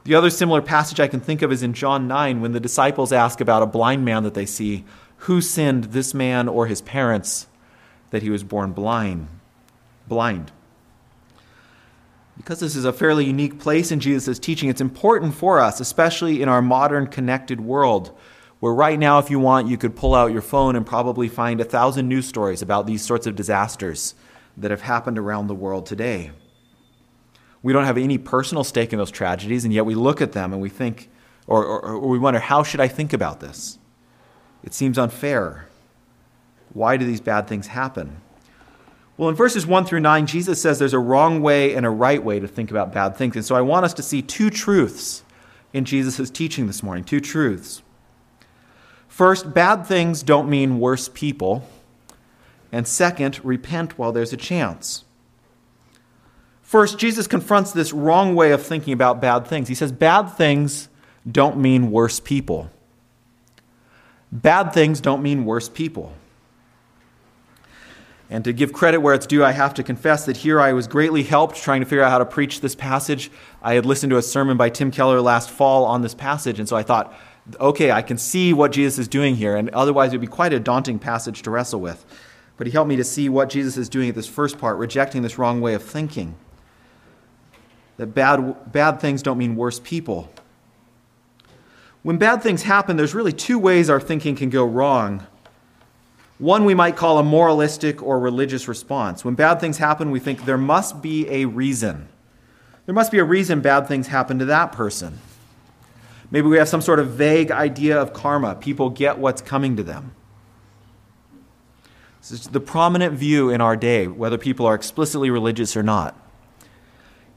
The 0.10 0.16
other 0.16 0.32
similar 0.32 0.64
passage 0.64 1.00
I 1.00 1.08
can 1.08 1.20
think 1.20 1.44
of 1.44 1.52
is 1.52 1.62
in 1.62 1.74
John 1.74 2.08
9 2.08 2.42
when 2.42 2.52
the 2.52 2.60
disciples 2.60 3.14
ask 3.14 3.40
about 3.40 3.62
a 3.62 3.68
blind 3.68 4.04
man 4.04 4.24
that 4.24 4.34
they 4.34 4.48
see, 4.48 4.84
who 5.18 5.40
sinned, 5.40 5.84
this 5.84 6.16
man 6.16 6.48
or 6.48 6.66
his 6.66 6.82
parents, 6.82 7.46
that 8.10 8.24
he 8.24 8.32
was 8.32 8.44
born 8.44 8.72
blind? 8.72 9.28
Blind. 10.08 10.52
Because 12.38 12.60
this 12.60 12.76
is 12.76 12.86
a 12.86 12.92
fairly 12.92 13.24
unique 13.24 13.60
place 13.60 13.92
in 13.92 14.00
Jesus' 14.00 14.40
teaching, 14.40 14.68
it's 14.68 14.82
important 14.82 15.36
for 15.36 15.60
us, 15.60 15.80
especially 15.80 16.42
in 16.42 16.50
our 16.50 16.64
modern 16.64 17.06
connected 17.06 17.62
world, 17.62 18.10
where 18.62 18.74
right 18.74 18.98
now, 18.98 19.20
if 19.20 19.30
you 19.30 19.40
want, 19.40 19.68
you 19.68 19.78
could 19.78 19.96
pull 19.96 20.16
out 20.16 20.32
your 20.32 20.42
phone 20.42 20.76
and 20.76 20.88
probably 20.88 21.30
find 21.30 21.62
a 21.62 21.66
thousand 21.66 22.08
news 22.08 22.28
stories 22.28 22.64
about 22.64 22.88
these 22.88 23.06
sorts 23.06 23.28
of 23.28 23.36
disasters 23.36 24.16
that 24.58 24.72
have 24.72 24.82
happened 24.82 25.20
around 25.20 25.46
the 25.46 25.54
world 25.54 25.86
today. 25.86 26.32
We 27.62 27.74
don't 27.74 27.86
have 27.86 27.98
any 27.98 28.18
personal 28.18 28.64
stake 28.64 28.94
in 28.94 29.00
those 29.00 29.12
tragedies, 29.12 29.66
and 29.66 29.74
yet 29.74 29.86
we 29.86 29.96
look 29.96 30.22
at 30.22 30.32
them 30.32 30.54
and 30.54 30.62
we 30.62 30.70
think, 30.70 31.10
or, 31.48 31.66
or, 31.66 31.82
or 31.82 32.08
we 32.08 32.20
wonder, 32.20 32.40
how 32.40 32.64
should 32.64 32.80
I 32.80 32.88
think 32.88 33.12
about 33.12 33.40
this? 33.40 33.80
It 34.64 34.74
seems 34.74 34.98
unfair. 34.98 35.68
Why 36.74 36.98
do 36.98 37.06
these 37.06 37.22
bad 37.22 37.48
things 37.48 37.68
happen? 37.68 38.22
Well, 39.18 39.28
in 39.28 39.36
verses 39.36 39.68
1 39.68 39.86
through 39.86 40.00
9, 40.00 40.28
Jesus 40.28 40.62
says 40.62 40.80
there's 40.80 40.94
a 40.94 41.00
wrong 41.00 41.42
way 41.42 41.76
and 41.76 41.86
a 41.86 41.90
right 41.90 42.24
way 42.24 42.40
to 42.40 42.48
think 42.48 42.72
about 42.72 42.94
bad 42.94 43.18
things. 43.18 43.36
And 43.36 43.44
so 43.44 43.56
I 43.56 43.62
want 43.62 43.84
us 43.84 43.94
to 43.96 44.04
see 44.04 44.22
two 44.22 44.50
truths 44.50 45.24
in 45.74 45.84
Jesus' 45.84 46.30
teaching 46.30 46.68
this 46.68 46.82
morning. 46.82 47.04
Two 47.04 47.20
truths. 47.20 47.82
First, 49.10 49.54
bad 49.54 49.86
things 49.86 50.24
don't 50.24 50.50
mean 50.50 50.80
worse 50.80 51.10
people. 51.10 51.68
And 52.72 52.88
second, 52.88 53.44
repent 53.44 53.98
while 53.98 54.14
there's 54.14 54.32
a 54.32 54.38
chance. 54.38 55.04
First, 56.70 57.00
Jesus 57.00 57.26
confronts 57.26 57.72
this 57.72 57.94
wrong 57.94 58.36
way 58.36 58.52
of 58.52 58.62
thinking 58.62 58.94
about 58.94 59.20
bad 59.20 59.48
things. 59.48 59.70
He 59.70 59.74
says 59.74 59.92
bad 59.92 60.28
things 60.28 60.88
don't 61.28 61.58
mean 61.58 61.90
worse 61.90 62.20
people. 62.20 62.70
Bad 64.32 64.72
things 64.72 65.02
don't 65.02 65.24
mean 65.24 65.46
worse 65.46 65.68
people. 65.68 66.14
And 68.30 68.44
to 68.44 68.54
give 68.54 68.72
credit 68.72 69.00
where 69.00 69.16
it's 69.16 69.26
due, 69.26 69.44
I 69.44 69.52
have 69.52 69.74
to 69.74 69.84
confess 69.84 70.28
that 70.28 70.38
here 70.38 70.62
I 70.62 70.74
was 70.74 70.86
greatly 70.86 71.24
helped 71.24 71.56
trying 71.56 71.82
to 71.82 71.88
figure 71.88 72.04
out 72.04 72.12
how 72.12 72.20
to 72.20 72.26
preach 72.26 72.62
this 72.62 72.76
passage. 72.76 73.32
I 73.64 73.74
had 73.74 73.88
listened 73.88 74.12
to 74.12 74.18
a 74.18 74.22
sermon 74.22 74.56
by 74.56 74.70
Tim 74.70 74.92
Keller 74.92 75.22
last 75.22 75.50
fall 75.50 75.86
on 75.86 76.04
this 76.04 76.14
passage, 76.14 76.60
and 76.60 76.70
so 76.70 76.76
I 76.76 76.84
thought, 76.84 77.20
okay, 77.60 77.90
I 77.90 78.04
can 78.04 78.20
see 78.20 78.54
what 78.54 78.74
Jesus 78.74 79.00
is 79.00 79.08
doing 79.08 79.38
here, 79.38 79.56
and 79.56 79.72
otherwise 79.72 80.14
it 80.14 80.18
would 80.18 80.22
be 80.22 80.28
quite 80.28 80.54
a 80.54 80.60
daunting 80.60 81.00
passage 81.00 81.42
to 81.42 81.50
wrestle 81.50 81.82
with. 81.82 82.06
But 82.58 82.68
he 82.68 82.74
helped 82.74 82.90
me 82.90 82.96
to 82.98 83.04
see 83.04 83.28
what 83.28 83.50
Jesus 83.50 83.76
is 83.76 83.90
doing 83.90 84.10
at 84.10 84.14
this 84.14 84.28
first 84.28 84.60
part, 84.60 84.78
rejecting 84.78 85.24
this 85.24 85.40
wrong 85.40 85.62
way 85.62 85.74
of 85.74 85.82
thinking. 85.82 86.36
That 88.00 88.08
bad, 88.08 88.72
bad 88.72 89.02
things 89.02 89.22
don't 89.22 89.38
mean 89.38 89.58
worse 89.58 89.78
people. 89.78 90.32
When 92.02 92.18
bad 92.18 92.42
things 92.42 92.64
happen, 92.64 92.96
there's 92.96 93.14
really 93.14 93.34
two 93.34 93.60
ways 93.60 93.90
our 93.90 94.00
thinking 94.00 94.38
can 94.38 94.50
go 94.50 94.64
wrong. 94.64 95.28
One 96.38 96.64
we 96.64 96.74
might 96.74 96.96
call 96.96 97.18
a 97.18 97.24
moralistic 97.24 98.02
or 98.02 98.18
religious 98.18 98.70
response. 98.70 99.26
When 99.26 99.36
bad 99.36 99.60
things 99.60 99.80
happen, 99.80 100.12
we 100.12 100.22
think 100.22 100.46
there 100.46 100.58
must 100.58 101.02
be 101.02 101.28
a 101.30 101.44
reason. 101.44 102.08
There 102.86 102.96
must 102.96 103.12
be 103.12 103.20
a 103.20 103.26
reason 103.26 103.60
bad 103.60 103.90
things 103.90 104.08
happen 104.08 104.40
to 104.40 104.46
that 104.46 104.72
person. 104.72 105.20
Maybe 106.32 106.48
we 106.48 106.58
have 106.58 106.70
some 106.70 106.82
sort 106.82 107.00
of 107.00 107.10
vague 107.10 107.52
idea 107.52 108.02
of 108.02 108.14
karma. 108.14 108.56
People 108.56 108.90
get 108.90 109.18
what's 109.18 109.42
coming 109.42 109.76
to 109.76 109.84
them. 109.84 110.16
This 112.22 112.32
is 112.32 112.48
the 112.48 112.62
prominent 112.62 113.14
view 113.16 113.50
in 113.50 113.60
our 113.60 113.76
day, 113.76 114.08
whether 114.08 114.38
people 114.38 114.66
are 114.66 114.76
explicitly 114.76 115.30
religious 115.30 115.76
or 115.76 115.84
not. 115.84 116.16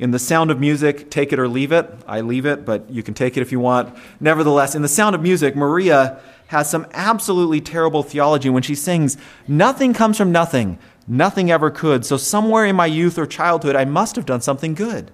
In 0.03 0.11
The 0.11 0.19
Sound 0.19 0.51
of 0.51 0.59
Music, 0.59 1.13
take 1.13 1.33
it 1.33 1.39
or 1.39 1.47
leave 1.47 1.71
it. 1.71 1.89
I 2.09 2.23
leave 2.23 2.45
it, 2.45 2.65
but 2.65 2.91
you 2.91 3.05
can 3.05 3.15
take 3.15 3.37
it 3.37 3.41
if 3.41 3.53
you 3.53 3.61
want. 3.61 3.97
Nevertheless, 4.19 4.75
in 4.75 4.83
The 4.83 4.89
Sound 4.89 5.15
of 5.15 5.23
Music, 5.23 5.55
Maria 5.55 6.19
has 6.49 6.69
some 6.69 6.89
absolutely 6.93 7.61
terrible 7.61 8.03
theology 8.03 8.51
when 8.51 8.65
she 8.65 8.75
sings, 8.75 9.17
Nothing 9.47 9.95
comes 9.95 10.17
from 10.17 10.33
nothing, 10.33 10.81
nothing 11.07 11.53
ever 11.53 11.71
could. 11.71 12.05
So, 12.05 12.17
somewhere 12.17 12.67
in 12.67 12.75
my 12.75 12.87
youth 12.87 13.17
or 13.17 13.27
childhood, 13.27 13.77
I 13.77 13.85
must 13.85 14.17
have 14.17 14.27
done 14.27 14.41
something 14.41 14.75
good. 14.75 15.13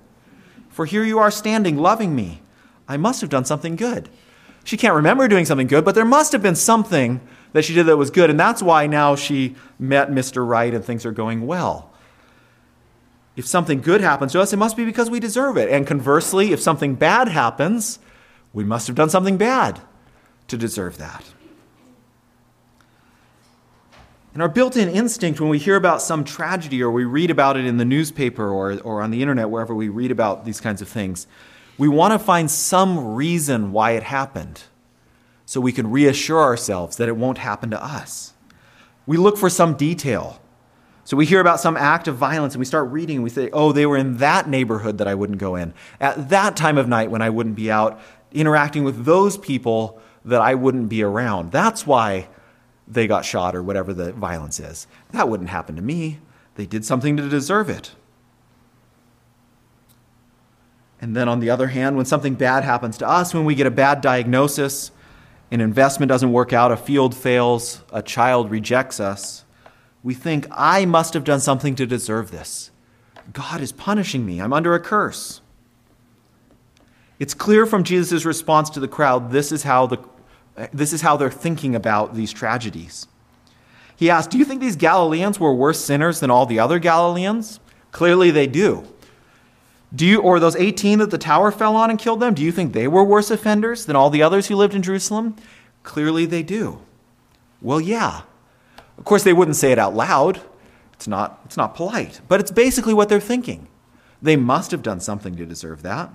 For 0.71 0.87
here 0.87 1.05
you 1.05 1.19
are 1.19 1.31
standing, 1.31 1.77
loving 1.77 2.17
me. 2.17 2.41
I 2.89 2.97
must 2.97 3.21
have 3.21 3.29
done 3.29 3.45
something 3.45 3.77
good. 3.77 4.09
She 4.65 4.79
can't 4.79 4.95
remember 4.95 5.29
doing 5.29 5.45
something 5.45 5.67
good, 5.67 5.85
but 5.85 5.97
there 5.97 6.07
must 6.07 6.33
have 6.33 6.41
been 6.41 6.57
something 6.57 7.21
that 7.53 7.67
she 7.67 7.75
did 7.75 7.85
that 7.85 7.99
was 7.99 8.11
good. 8.11 8.31
And 8.31 8.41
that's 8.41 8.63
why 8.63 8.87
now 8.87 9.17
she 9.17 9.55
met 9.79 10.11
Mr. 10.11 10.49
Right 10.49 10.73
and 10.73 10.83
things 10.83 11.05
are 11.05 11.13
going 11.13 11.47
well. 11.47 11.88
If 13.39 13.47
something 13.47 13.81
good 13.81 14.01
happens 14.01 14.33
to 14.33 14.41
us, 14.41 14.53
it 14.53 14.57
must 14.57 14.77
be 14.77 14.85
because 14.85 15.11
we 15.11 15.21
deserve 15.21 15.57
it. 15.57 15.71
And 15.71 15.87
conversely, 15.87 16.51
if 16.53 16.61
something 16.61 16.97
bad 16.97 17.29
happens, 17.29 18.01
we 18.53 18.65
must 18.65 18.89
have 18.89 18.97
done 18.97 19.11
something 19.11 19.37
bad 19.37 19.81
to 20.49 20.57
deserve 20.57 20.99
that. 20.99 21.25
And 24.35 24.43
our 24.43 24.49
built 24.49 24.77
in 24.77 24.89
instinct 24.89 25.41
when 25.41 25.51
we 25.51 25.59
hear 25.59 25.77
about 25.77 26.03
some 26.03 26.25
tragedy 26.25 26.83
or 26.83 26.91
we 26.91 27.05
read 27.05 27.31
about 27.31 27.57
it 27.57 27.65
in 27.65 27.77
the 27.77 27.85
newspaper 27.85 28.49
or, 28.49 28.81
or 28.81 29.03
on 29.03 29.13
the 29.13 29.23
internet, 29.23 29.49
wherever 29.49 29.73
we 29.73 29.89
read 29.89 30.11
about 30.11 30.45
these 30.45 30.61
kinds 30.61 30.83
of 30.83 30.89
things, 30.89 31.29
we 31.79 31.87
want 31.87 32.15
to 32.15 32.19
find 32.19 32.51
some 32.51 33.15
reason 33.15 33.71
why 33.71 33.93
it 33.93 34.03
happened 34.03 34.65
so 35.47 35.61
we 35.61 35.71
can 35.71 35.93
reassure 35.93 36.41
ourselves 36.41 36.97
that 36.97 37.09
it 37.09 37.17
won't 37.17 37.39
happen 37.39 37.71
to 37.71 37.81
us. 37.81 38.33
We 39.07 39.17
look 39.17 39.39
for 39.39 39.49
some 39.49 39.75
detail. 39.75 40.41
So 41.09 41.17
we 41.17 41.25
hear 41.25 41.41
about 41.41 41.59
some 41.59 41.75
act 41.79 42.07
of 42.07 42.17
violence 42.17 42.53
and 42.53 42.59
we 42.59 42.67
start 42.67 42.91
reading 42.91 43.17
and 43.17 43.25
we 43.25 43.31
say, 43.31 43.49
oh, 43.51 43.73
they 43.73 43.87
were 43.87 43.97
in 43.97 44.19
that 44.19 44.47
neighborhood 44.47 44.99
that 44.99 45.09
I 45.09 45.15
wouldn't 45.15 45.39
go 45.39 45.57
in, 45.57 45.73
at 45.99 46.29
that 46.29 46.55
time 46.55 46.77
of 46.77 46.87
night 46.87 47.11
when 47.11 47.23
I 47.23 47.31
wouldn't 47.31 47.57
be 47.57 47.71
out, 47.71 47.99
interacting 48.31 48.85
with 48.85 49.07
those 49.07 49.39
people 49.39 50.03
that 50.27 50.43
I 50.43 50.55
wouldn't 50.55 50.91
be 50.91 51.03
around. 51.03 51.51
That's 51.51 51.87
why 51.87 52.29
they 52.87 53.07
got 53.07 53.25
shot 53.25 53.57
or 53.57 53.63
whatever 53.63 53.95
the 53.95 54.13
violence 54.13 54.61
is. 54.61 54.87
That 55.13 55.31
wouldn't 55.31 55.49
happen 55.49 55.77
to 55.77 55.83
me. 55.83 56.19
They 56.57 56.67
did 56.67 56.85
something 56.85 57.17
to 57.17 57.27
deserve 57.27 57.71
it. 57.71 57.93
And 61.01 61.17
then 61.17 61.27
on 61.27 61.41
the 61.41 61.49
other 61.49 61.69
hand, 61.69 61.97
when 61.97 62.05
something 62.05 62.35
bad 62.35 62.65
happens 62.65 62.99
to 62.99 63.09
us, 63.09 63.33
when 63.33 63.47
we 63.47 63.55
get 63.55 63.67
a 63.67 63.71
bad 63.71 64.03
diagnosis, 64.03 64.91
an 65.51 65.63
investment 65.63 66.11
doesn't 66.11 66.33
work 66.33 66.53
out, 66.53 66.71
a 66.71 66.77
field 66.77 67.15
fails, 67.15 67.83
a 67.95 68.03
child 68.03 68.51
rejects 68.51 69.01
us, 69.01 69.47
we 70.09 70.15
think, 70.15 70.47
I 70.51 70.87
must 70.87 71.13
have 71.13 71.23
done 71.23 71.39
something 71.39 71.75
to 71.75 71.85
deserve 71.85 72.31
this. 72.31 72.71
God 73.35 73.61
is 73.61 73.73
punishing 73.73 74.25
me. 74.25 74.41
I'm 74.41 74.55
under 74.55 74.73
a 74.75 74.81
curse. 74.81 75.43
It's 77.19 77.35
clear 77.35 77.67
from 77.67 77.85
Jesus' 77.85 78.25
response 78.25 78.71
to 78.71 78.81
the 78.81 78.89
crowd 78.89 79.33
this 79.33 79.53
is 79.53 79.65
how, 79.65 79.87
the, 79.87 79.99
this 80.73 80.95
is 80.95 81.03
how 81.03 81.19
they're 81.19 81.31
thinking 81.31 81.75
about 81.75 82.15
these 82.15 82.33
tragedies. 82.33 83.07
He 83.97 84.09
asked, 84.09 84.31
Do 84.31 84.39
you 84.39 84.47
think 84.47 84.63
these 84.63 84.77
Galileans 84.77 85.39
were 85.39 85.53
worse 85.53 85.85
sinners 85.85 86.21
than 86.21 86.31
all 86.31 86.47
the 86.47 86.59
other 86.59 86.79
Galileans? 86.79 87.61
Clearly 87.93 88.31
they 88.31 88.47
do. 88.47 88.89
Do 89.95 90.07
you, 90.07 90.23
or 90.23 90.41
those 90.41 90.57
18 90.57 91.01
that 91.01 91.11
the 91.11 91.19
tower 91.19 91.53
fell 91.53 91.77
on 91.77 91.91
and 91.91 91.99
killed 91.99 92.21
them, 92.21 92.33
do 92.33 92.43
you 92.43 92.51
think 92.51 92.73
they 92.73 92.89
were 92.89 93.05
worse 93.05 93.31
offenders 93.31 93.85
than 93.85 93.95
all 93.95 94.09
the 94.09 94.23
others 94.23 94.47
who 94.47 94.57
lived 94.57 94.75
in 94.75 94.81
Jerusalem? 94.81 95.37
Clearly 95.83 96.25
they 96.25 96.43
do. 96.43 96.81
Well, 97.61 97.79
yeah. 97.79 98.23
Of 98.99 99.05
course, 99.05 99.23
they 99.23 99.33
wouldn't 99.33 99.57
say 99.57 99.73
it 99.73 99.79
out 99.79 99.95
loud. 99.95 100.41
It's 100.93 101.07
not, 101.07 101.41
it's 101.45 101.57
not 101.57 101.75
polite. 101.75 102.21
But 102.29 102.41
it's 102.41 102.51
basically 102.51 102.93
what 102.93 103.09
they're 103.09 103.21
thinking. 103.21 103.69
They 104.21 104.37
must 104.37 104.73
have 104.73 104.83
done 104.83 105.01
something 105.01 105.37
to 105.37 105.47
deserve 105.47 105.83
that. 105.83 106.11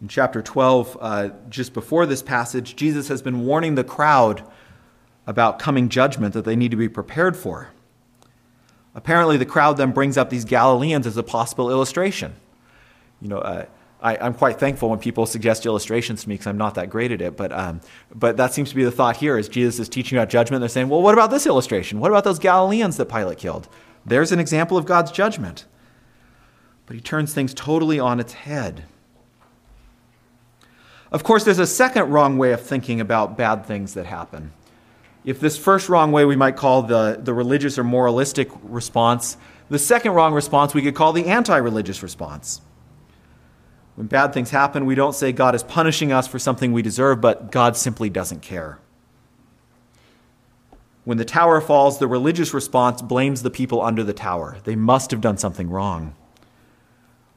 In 0.00 0.08
chapter 0.08 0.42
12, 0.42 0.96
uh, 1.00 1.28
just 1.48 1.72
before 1.72 2.06
this 2.06 2.22
passage, 2.22 2.76
Jesus 2.76 3.08
has 3.08 3.22
been 3.22 3.44
warning 3.44 3.74
the 3.74 3.84
crowd 3.84 4.44
about 5.26 5.58
coming 5.58 5.88
judgment 5.88 6.34
that 6.34 6.44
they 6.44 6.56
need 6.56 6.70
to 6.70 6.76
be 6.76 6.88
prepared 6.88 7.36
for. 7.36 7.68
Apparently, 8.94 9.36
the 9.36 9.46
crowd 9.46 9.76
then 9.76 9.92
brings 9.92 10.16
up 10.16 10.30
these 10.30 10.44
Galileans 10.44 11.06
as 11.06 11.16
a 11.16 11.22
possible 11.22 11.70
illustration. 11.70 12.34
You 13.20 13.28
know, 13.28 13.38
uh, 13.38 13.66
I, 14.00 14.14
am 14.26 14.34
quite 14.34 14.60
thankful 14.60 14.90
when 14.90 14.98
people 14.98 15.26
suggest 15.26 15.66
illustrations 15.66 16.22
to 16.22 16.28
me 16.28 16.34
because 16.34 16.46
I'm 16.46 16.56
not 16.56 16.76
that 16.76 16.88
great 16.88 17.10
at 17.10 17.20
it. 17.20 17.36
But, 17.36 17.52
um, 17.52 17.80
but 18.14 18.36
that 18.36 18.54
seems 18.54 18.70
to 18.70 18.76
be 18.76 18.84
the 18.84 18.92
thought 18.92 19.16
here: 19.16 19.38
is 19.38 19.48
Jesus 19.48 19.78
is 19.80 19.88
teaching 19.88 20.18
about 20.18 20.28
judgment. 20.28 20.60
They're 20.60 20.68
saying, 20.68 20.88
well, 20.88 21.02
what 21.02 21.14
about 21.14 21.30
this 21.30 21.46
illustration? 21.46 21.98
What 22.00 22.10
about 22.10 22.24
those 22.24 22.38
Galileans 22.38 22.96
that 22.96 23.06
Pilate 23.06 23.38
killed? 23.38 23.68
There's 24.06 24.32
an 24.32 24.38
example 24.38 24.76
of 24.76 24.86
God's 24.86 25.10
judgment. 25.10 25.66
But 26.86 26.94
he 26.96 27.02
turns 27.02 27.34
things 27.34 27.52
totally 27.52 28.00
on 28.00 28.18
its 28.18 28.32
head. 28.32 28.84
Of 31.10 31.24
course, 31.24 31.44
there's 31.44 31.58
a 31.58 31.66
second 31.66 32.10
wrong 32.10 32.38
way 32.38 32.52
of 32.52 32.62
thinking 32.62 33.00
about 33.00 33.36
bad 33.36 33.66
things 33.66 33.94
that 33.94 34.06
happen. 34.06 34.52
If 35.24 35.40
this 35.40 35.58
first 35.58 35.88
wrong 35.88 36.12
way 36.12 36.24
we 36.24 36.36
might 36.36 36.56
call 36.56 36.82
the, 36.82 37.18
the 37.22 37.34
religious 37.34 37.78
or 37.78 37.84
moralistic 37.84 38.48
response, 38.62 39.36
the 39.68 39.78
second 39.78 40.12
wrong 40.12 40.32
response 40.32 40.72
we 40.72 40.82
could 40.82 40.94
call 40.94 41.12
the 41.12 41.26
anti 41.26 41.56
religious 41.56 42.02
response. 42.02 42.60
When 43.98 44.06
bad 44.06 44.32
things 44.32 44.50
happen, 44.50 44.86
we 44.86 44.94
don't 44.94 45.16
say 45.16 45.32
God 45.32 45.56
is 45.56 45.64
punishing 45.64 46.12
us 46.12 46.28
for 46.28 46.38
something 46.38 46.72
we 46.72 46.82
deserve, 46.82 47.20
but 47.20 47.50
God 47.50 47.76
simply 47.76 48.08
doesn't 48.08 48.42
care. 48.42 48.78
When 51.02 51.18
the 51.18 51.24
tower 51.24 51.60
falls, 51.60 51.98
the 51.98 52.06
religious 52.06 52.54
response 52.54 53.02
blames 53.02 53.42
the 53.42 53.50
people 53.50 53.82
under 53.82 54.04
the 54.04 54.12
tower. 54.12 54.58
They 54.62 54.76
must 54.76 55.10
have 55.10 55.20
done 55.20 55.36
something 55.36 55.68
wrong. 55.68 56.14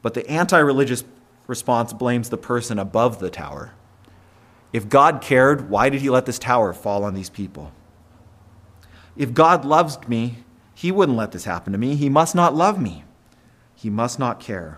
But 0.03 0.13
the 0.13 0.30
anti 0.30 0.60
religious 0.60 1.03
response 1.48 1.94
blames 1.94 2.30
the 2.30 2.38
person 2.38 2.77
above 2.77 3.18
the 3.18 3.32
tower. 3.32 3.74
If 4.72 4.88
God 4.88 5.20
cared, 5.20 5.68
why 5.68 5.89
did 5.89 6.01
he 6.01 6.12
let 6.12 6.27
this 6.27 6.38
tower 6.38 6.74
fall 6.74 7.03
on 7.03 7.15
these 7.15 7.32
people? 7.32 7.72
If 9.18 9.34
God 9.34 9.65
loves 9.65 9.98
me, 10.08 10.44
he 10.75 10.91
wouldn't 10.91 11.18
let 11.18 11.32
this 11.32 11.46
happen 11.46 11.74
to 11.74 11.80
me. 11.80 11.96
He 11.96 12.08
must 12.08 12.36
not 12.36 12.53
love 12.53 12.80
me. 12.80 13.03
He 13.74 13.89
must 13.89 14.20
not 14.20 14.39
care. 14.39 14.77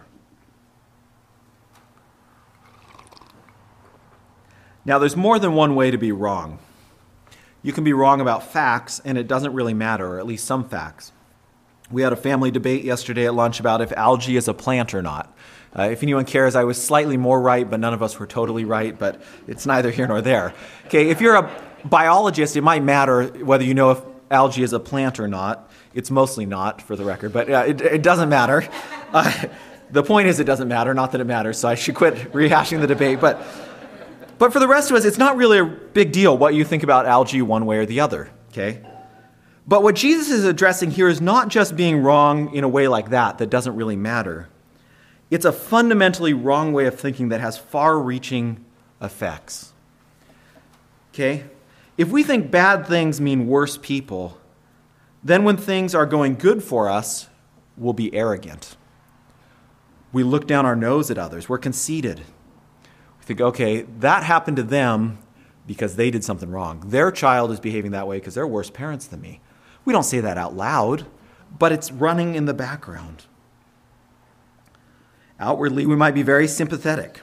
Now, 4.85 4.99
there's 4.99 5.15
more 5.15 5.39
than 5.39 5.53
one 5.53 5.75
way 5.75 5.91
to 5.91 5.97
be 5.97 6.11
wrong. 6.11 6.59
You 7.61 7.71
can 7.71 7.83
be 7.83 7.93
wrong 7.93 8.19
about 8.19 8.51
facts, 8.51 9.01
and 9.05 9.17
it 9.17 9.27
doesn't 9.27 9.53
really 9.53 9.73
matter, 9.73 10.05
or 10.15 10.19
at 10.19 10.25
least 10.25 10.45
some 10.45 10.67
facts. 10.67 11.13
We 11.89 12.01
had 12.01 12.11
a 12.11 12.17
family 12.17 12.51
debate 12.51 12.83
yesterday 12.83 13.25
at 13.25 13.33
lunch 13.33 13.59
about 13.59 13.81
if 13.81 13.91
algae 13.93 14.35
is 14.35 14.47
a 14.47 14.53
plant 14.53 14.93
or 14.93 15.01
not. 15.01 15.33
Uh, 15.77 15.83
if 15.83 16.03
anyone 16.03 16.25
cares, 16.25 16.55
I 16.55 16.65
was 16.65 16.81
slightly 16.81 17.17
more 17.17 17.41
right, 17.41 17.67
but 17.67 17.79
none 17.79 17.93
of 17.93 18.03
us 18.03 18.19
were 18.19 18.27
totally 18.27 18.65
right, 18.65 18.97
but 18.97 19.21
it's 19.47 19.65
neither 19.65 19.91
here 19.91 20.07
nor 20.07 20.21
there. 20.21 20.53
Okay, 20.85 21.09
if 21.09 21.21
you're 21.21 21.35
a 21.35 21.49
biologist, 21.85 22.55
it 22.55 22.61
might 22.61 22.83
matter 22.83 23.25
whether 23.27 23.63
you 23.63 23.73
know 23.73 23.91
if 23.91 24.01
algae 24.29 24.63
is 24.63 24.73
a 24.73 24.79
plant 24.79 25.19
or 25.19 25.27
not. 25.27 25.71
It's 25.93 26.11
mostly 26.11 26.45
not, 26.45 26.81
for 26.81 26.95
the 26.95 27.05
record, 27.05 27.31
but 27.33 27.49
uh, 27.49 27.63
it, 27.67 27.81
it, 27.81 28.03
doesn't 28.03 28.29
matter. 28.29 28.67
Uh, 29.13 29.31
the 29.91 30.01
point 30.01 30.27
is, 30.27 30.39
it 30.39 30.45
doesn't 30.45 30.67
matter, 30.67 30.91
not 30.95 31.11
that 31.11 31.21
it 31.21 31.25
matters, 31.25 31.59
so 31.59 31.67
I 31.67 31.75
should 31.75 31.93
quit 31.93 32.15
rehashing 32.33 32.81
the 32.81 32.87
debate. 32.87 33.21
But, 33.21 33.39
but 34.37 34.51
for 34.51 34.59
the 34.59 34.67
rest 34.67 34.89
of 34.89 34.97
us, 34.97 35.05
it's 35.05 35.17
not 35.17 35.37
really 35.37 35.59
a 35.59 35.65
big 35.65 36.11
deal 36.11 36.37
what 36.37 36.53
you 36.53 36.63
think 36.63 36.83
about 36.83 37.05
algae 37.05 37.41
one 37.41 37.65
way 37.65 37.77
or 37.77 37.85
the 37.85 37.99
other, 37.99 38.29
okay? 38.51 38.81
But 39.67 39.83
what 39.83 39.95
Jesus 39.95 40.29
is 40.29 40.43
addressing 40.43 40.91
here 40.91 41.07
is 41.07 41.21
not 41.21 41.47
just 41.47 41.75
being 41.75 42.03
wrong 42.03 42.53
in 42.53 42.63
a 42.63 42.67
way 42.67 42.87
like 42.87 43.09
that, 43.11 43.37
that 43.37 43.49
doesn't 43.49 43.75
really 43.75 43.95
matter. 43.95 44.49
It's 45.29 45.45
a 45.45 45.51
fundamentally 45.51 46.33
wrong 46.33 46.73
way 46.73 46.85
of 46.85 46.99
thinking 46.99 47.29
that 47.29 47.41
has 47.41 47.57
far 47.57 47.99
reaching 47.99 48.63
effects. 49.01 49.73
Okay? 51.13 51.45
If 51.97 52.09
we 52.09 52.23
think 52.23 52.51
bad 52.51 52.87
things 52.87 53.21
mean 53.21 53.47
worse 53.47 53.77
people, 53.77 54.37
then 55.23 55.43
when 55.43 55.57
things 55.57 55.95
are 55.95 56.05
going 56.05 56.35
good 56.35 56.63
for 56.63 56.89
us, 56.89 57.29
we'll 57.77 57.93
be 57.93 58.13
arrogant. 58.13 58.75
We 60.11 60.23
look 60.23 60.45
down 60.45 60.65
our 60.65 60.75
nose 60.75 61.09
at 61.09 61.17
others. 61.17 61.47
We're 61.47 61.57
conceited. 61.57 62.21
Think, 63.23 63.39
okay, 63.39 63.83
that 63.99 64.23
happened 64.23 64.57
to 64.57 64.63
them 64.63 65.17
because 65.65 65.95
they 65.95 66.11
did 66.11 66.25
something 66.25 66.51
wrong. 66.51 66.83
Their 66.85 67.09
child 67.09 67.51
is 67.51 67.59
behaving 67.59 67.91
that 67.91 68.05
way 68.07 68.17
because 68.17 68.35
they're 68.35 68.45
worse 68.45 68.69
parents 68.69 69.07
than 69.07 69.21
me. 69.21 69.39
We 69.85 69.93
don't 69.93 70.03
say 70.03 70.19
that 70.19 70.37
out 70.37 70.55
loud, 70.55 71.05
but 71.57 71.71
it's 71.71 71.89
running 71.89 72.35
in 72.35 72.45
the 72.45 72.53
background. 72.53 73.25
Outwardly, 75.39 75.85
we 75.85 75.95
might 75.95 76.13
be 76.13 76.21
very 76.21 76.47
sympathetic, 76.49 77.21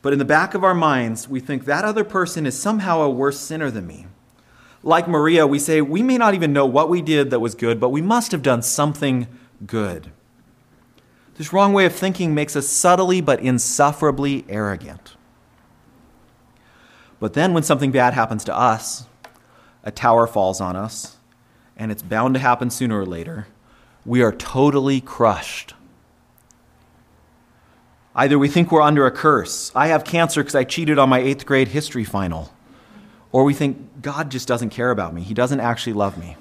but 0.00 0.12
in 0.12 0.20
the 0.20 0.24
back 0.24 0.54
of 0.54 0.62
our 0.62 0.74
minds, 0.74 1.28
we 1.28 1.40
think 1.40 1.64
that 1.64 1.84
other 1.84 2.04
person 2.04 2.46
is 2.46 2.58
somehow 2.58 3.00
a 3.00 3.10
worse 3.10 3.38
sinner 3.38 3.70
than 3.70 3.86
me. 3.86 4.06
Like 4.84 5.08
Maria, 5.08 5.46
we 5.46 5.58
say 5.58 5.80
we 5.80 6.02
may 6.02 6.18
not 6.18 6.34
even 6.34 6.52
know 6.52 6.66
what 6.66 6.88
we 6.88 7.02
did 7.02 7.30
that 7.30 7.40
was 7.40 7.54
good, 7.56 7.80
but 7.80 7.90
we 7.90 8.00
must 8.00 8.30
have 8.32 8.42
done 8.42 8.62
something 8.62 9.26
good. 9.66 10.12
This 11.34 11.52
wrong 11.52 11.72
way 11.72 11.84
of 11.84 11.94
thinking 11.94 12.32
makes 12.32 12.54
us 12.54 12.68
subtly 12.68 13.20
but 13.20 13.40
insufferably 13.40 14.44
arrogant. 14.48 15.16
But 17.22 17.34
then, 17.34 17.54
when 17.54 17.62
something 17.62 17.92
bad 17.92 18.14
happens 18.14 18.42
to 18.46 18.56
us, 18.56 19.06
a 19.84 19.92
tower 19.92 20.26
falls 20.26 20.60
on 20.60 20.74
us, 20.74 21.18
and 21.76 21.92
it's 21.92 22.02
bound 22.02 22.34
to 22.34 22.40
happen 22.40 22.68
sooner 22.68 22.98
or 22.98 23.06
later, 23.06 23.46
we 24.04 24.22
are 24.22 24.32
totally 24.32 25.00
crushed. 25.00 25.74
Either 28.16 28.36
we 28.36 28.48
think 28.48 28.72
we're 28.72 28.82
under 28.82 29.06
a 29.06 29.12
curse. 29.12 29.70
I 29.72 29.86
have 29.86 30.02
cancer 30.02 30.42
because 30.42 30.56
I 30.56 30.64
cheated 30.64 30.98
on 30.98 31.08
my 31.08 31.20
eighth 31.20 31.46
grade 31.46 31.68
history 31.68 32.02
final. 32.02 32.52
Or 33.30 33.44
we 33.44 33.54
think 33.54 34.02
God 34.02 34.28
just 34.28 34.48
doesn't 34.48 34.70
care 34.70 34.90
about 34.90 35.14
me. 35.14 35.22
He 35.22 35.32
doesn't 35.32 35.60
actually 35.60 35.92
love 35.92 36.18
me. 36.18 36.36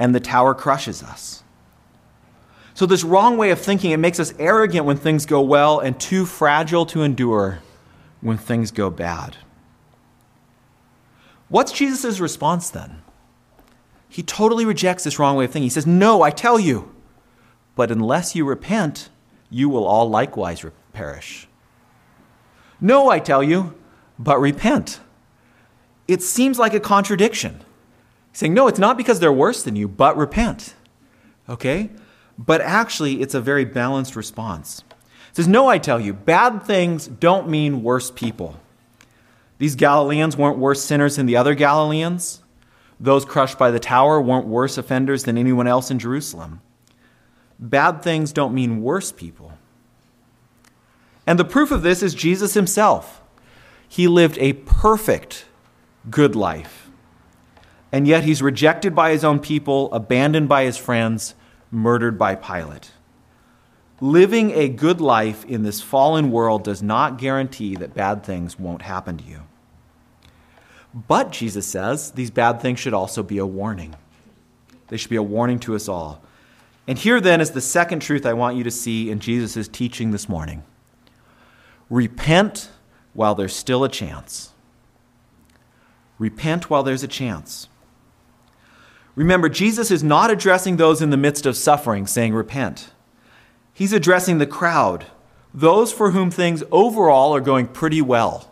And 0.00 0.12
the 0.12 0.18
tower 0.18 0.52
crushes 0.52 1.04
us. 1.04 1.44
So, 2.74 2.86
this 2.86 3.04
wrong 3.04 3.36
way 3.36 3.52
of 3.52 3.60
thinking, 3.60 3.92
it 3.92 3.98
makes 3.98 4.18
us 4.18 4.34
arrogant 4.40 4.84
when 4.84 4.96
things 4.96 5.26
go 5.26 5.42
well 5.42 5.78
and 5.78 6.00
too 6.00 6.26
fragile 6.26 6.86
to 6.86 7.04
endure 7.04 7.60
when 8.20 8.36
things 8.36 8.72
go 8.72 8.90
bad. 8.90 9.36
What's 11.52 11.70
Jesus' 11.70 12.18
response 12.18 12.70
then? 12.70 13.02
He 14.08 14.22
totally 14.22 14.64
rejects 14.64 15.04
this 15.04 15.18
wrong 15.18 15.36
way 15.36 15.44
of 15.44 15.50
thinking. 15.50 15.66
He 15.66 15.68
says, 15.68 15.86
No, 15.86 16.22
I 16.22 16.30
tell 16.30 16.58
you, 16.58 16.94
but 17.76 17.90
unless 17.90 18.34
you 18.34 18.46
repent, 18.46 19.10
you 19.50 19.68
will 19.68 19.84
all 19.84 20.08
likewise 20.08 20.64
perish. 20.94 21.46
No, 22.80 23.10
I 23.10 23.18
tell 23.18 23.42
you, 23.42 23.74
but 24.18 24.40
repent. 24.40 25.00
It 26.08 26.22
seems 26.22 26.58
like 26.58 26.72
a 26.72 26.80
contradiction. 26.80 27.60
saying, 28.32 28.54
no, 28.54 28.66
it's 28.66 28.78
not 28.78 28.96
because 28.96 29.20
they're 29.20 29.30
worse 29.30 29.62
than 29.62 29.76
you, 29.76 29.88
but 29.88 30.16
repent. 30.16 30.74
Okay? 31.50 31.90
But 32.38 32.62
actually, 32.62 33.20
it's 33.20 33.34
a 33.34 33.42
very 33.42 33.66
balanced 33.66 34.16
response. 34.16 34.84
It 35.28 35.36
says, 35.36 35.48
No, 35.48 35.68
I 35.68 35.76
tell 35.76 36.00
you, 36.00 36.14
bad 36.14 36.62
things 36.62 37.06
don't 37.06 37.46
mean 37.46 37.82
worse 37.82 38.10
people. 38.10 38.58
These 39.62 39.76
Galileans 39.76 40.36
weren't 40.36 40.58
worse 40.58 40.82
sinners 40.82 41.14
than 41.14 41.26
the 41.26 41.36
other 41.36 41.54
Galileans. 41.54 42.42
Those 42.98 43.24
crushed 43.24 43.58
by 43.58 43.70
the 43.70 43.78
tower 43.78 44.20
weren't 44.20 44.48
worse 44.48 44.76
offenders 44.76 45.22
than 45.22 45.38
anyone 45.38 45.68
else 45.68 45.88
in 45.88 46.00
Jerusalem. 46.00 46.60
Bad 47.60 48.02
things 48.02 48.32
don't 48.32 48.56
mean 48.56 48.82
worse 48.82 49.12
people. 49.12 49.52
And 51.28 51.38
the 51.38 51.44
proof 51.44 51.70
of 51.70 51.82
this 51.82 52.02
is 52.02 52.12
Jesus 52.12 52.54
himself. 52.54 53.22
He 53.88 54.08
lived 54.08 54.36
a 54.40 54.54
perfect, 54.54 55.44
good 56.10 56.34
life. 56.34 56.90
And 57.92 58.08
yet 58.08 58.24
he's 58.24 58.42
rejected 58.42 58.96
by 58.96 59.12
his 59.12 59.22
own 59.22 59.38
people, 59.38 59.94
abandoned 59.94 60.48
by 60.48 60.64
his 60.64 60.76
friends, 60.76 61.36
murdered 61.70 62.18
by 62.18 62.34
Pilate. 62.34 62.90
Living 64.00 64.50
a 64.50 64.68
good 64.68 65.00
life 65.00 65.44
in 65.44 65.62
this 65.62 65.80
fallen 65.80 66.32
world 66.32 66.64
does 66.64 66.82
not 66.82 67.16
guarantee 67.16 67.76
that 67.76 67.94
bad 67.94 68.24
things 68.24 68.58
won't 68.58 68.82
happen 68.82 69.16
to 69.18 69.22
you. 69.22 69.42
But, 70.94 71.32
Jesus 71.32 71.66
says, 71.66 72.10
these 72.12 72.30
bad 72.30 72.60
things 72.60 72.78
should 72.78 72.94
also 72.94 73.22
be 73.22 73.38
a 73.38 73.46
warning. 73.46 73.94
They 74.88 74.96
should 74.96 75.10
be 75.10 75.16
a 75.16 75.22
warning 75.22 75.58
to 75.60 75.74
us 75.74 75.88
all. 75.88 76.22
And 76.86 76.98
here 76.98 77.20
then 77.20 77.40
is 77.40 77.52
the 77.52 77.60
second 77.60 78.00
truth 78.00 78.26
I 78.26 78.32
want 78.34 78.56
you 78.56 78.64
to 78.64 78.70
see 78.70 79.10
in 79.10 79.20
Jesus' 79.20 79.68
teaching 79.68 80.10
this 80.10 80.28
morning 80.28 80.64
repent 81.88 82.70
while 83.12 83.34
there's 83.34 83.54
still 83.54 83.84
a 83.84 83.88
chance. 83.88 84.52
Repent 86.18 86.70
while 86.70 86.82
there's 86.82 87.02
a 87.02 87.08
chance. 87.08 87.68
Remember, 89.14 89.48
Jesus 89.48 89.90
is 89.90 90.02
not 90.02 90.30
addressing 90.30 90.76
those 90.76 91.02
in 91.02 91.10
the 91.10 91.16
midst 91.16 91.44
of 91.44 91.56
suffering, 91.56 92.06
saying, 92.06 92.32
Repent. 92.32 92.90
He's 93.74 93.92
addressing 93.92 94.38
the 94.38 94.46
crowd, 94.46 95.06
those 95.52 95.92
for 95.92 96.12
whom 96.12 96.30
things 96.30 96.62
overall 96.70 97.34
are 97.34 97.40
going 97.40 97.66
pretty 97.66 98.00
well. 98.00 98.51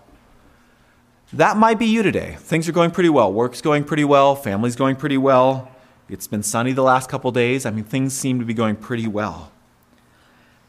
That 1.32 1.56
might 1.56 1.78
be 1.78 1.86
you 1.86 2.02
today. 2.02 2.36
Things 2.40 2.68
are 2.68 2.72
going 2.72 2.90
pretty 2.90 3.08
well. 3.08 3.32
Work's 3.32 3.60
going 3.60 3.84
pretty 3.84 4.04
well. 4.04 4.34
Family's 4.34 4.74
going 4.74 4.96
pretty 4.96 5.16
well. 5.16 5.70
It's 6.08 6.26
been 6.26 6.42
sunny 6.42 6.72
the 6.72 6.82
last 6.82 7.08
couple 7.08 7.30
days. 7.30 7.64
I 7.64 7.70
mean, 7.70 7.84
things 7.84 8.14
seem 8.14 8.40
to 8.40 8.44
be 8.44 8.54
going 8.54 8.74
pretty 8.74 9.06
well. 9.06 9.52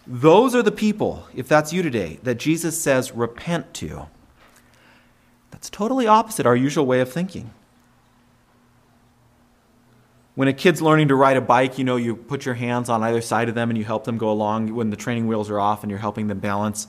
Those 0.05 0.53
are 0.53 0.61
the 0.61 0.71
people, 0.71 1.27
if 1.33 1.47
that's 1.47 1.73
you 1.73 1.81
today, 1.81 2.19
that 2.23 2.35
Jesus 2.35 2.79
says 2.79 3.11
repent 3.11 3.73
to. 3.75 4.07
That's 5.49 5.69
totally 5.69 6.05
opposite 6.05 6.45
our 6.45 6.55
usual 6.55 6.85
way 6.85 7.01
of 7.01 7.11
thinking. 7.11 7.51
When 10.35 10.47
a 10.47 10.53
kid's 10.53 10.81
learning 10.81 11.09
to 11.09 11.15
ride 11.15 11.37
a 11.37 11.41
bike, 11.41 11.77
you 11.77 11.83
know, 11.83 11.97
you 11.97 12.15
put 12.15 12.45
your 12.45 12.55
hands 12.55 12.87
on 12.87 13.03
either 13.03 13.21
side 13.21 13.49
of 13.49 13.55
them 13.55 13.69
and 13.69 13.77
you 13.77 13.83
help 13.83 14.05
them 14.05 14.17
go 14.17 14.31
along 14.31 14.73
when 14.73 14.91
the 14.91 14.95
training 14.95 15.27
wheels 15.27 15.49
are 15.49 15.59
off 15.59 15.83
and 15.83 15.89
you're 15.89 15.99
helping 15.99 16.27
them 16.27 16.39
balance. 16.39 16.87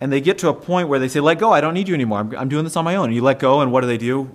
And 0.00 0.10
they 0.10 0.20
get 0.20 0.38
to 0.38 0.48
a 0.48 0.54
point 0.54 0.88
where 0.88 0.98
they 0.98 1.08
say, 1.08 1.20
Let 1.20 1.38
go, 1.38 1.52
I 1.52 1.60
don't 1.60 1.74
need 1.74 1.88
you 1.88 1.94
anymore. 1.94 2.20
I'm, 2.20 2.36
I'm 2.36 2.48
doing 2.48 2.64
this 2.64 2.76
on 2.76 2.84
my 2.84 2.96
own. 2.96 3.06
And 3.06 3.14
you 3.14 3.22
let 3.22 3.38
go, 3.38 3.60
and 3.60 3.70
what 3.70 3.82
do 3.82 3.86
they 3.86 3.98
do? 3.98 4.34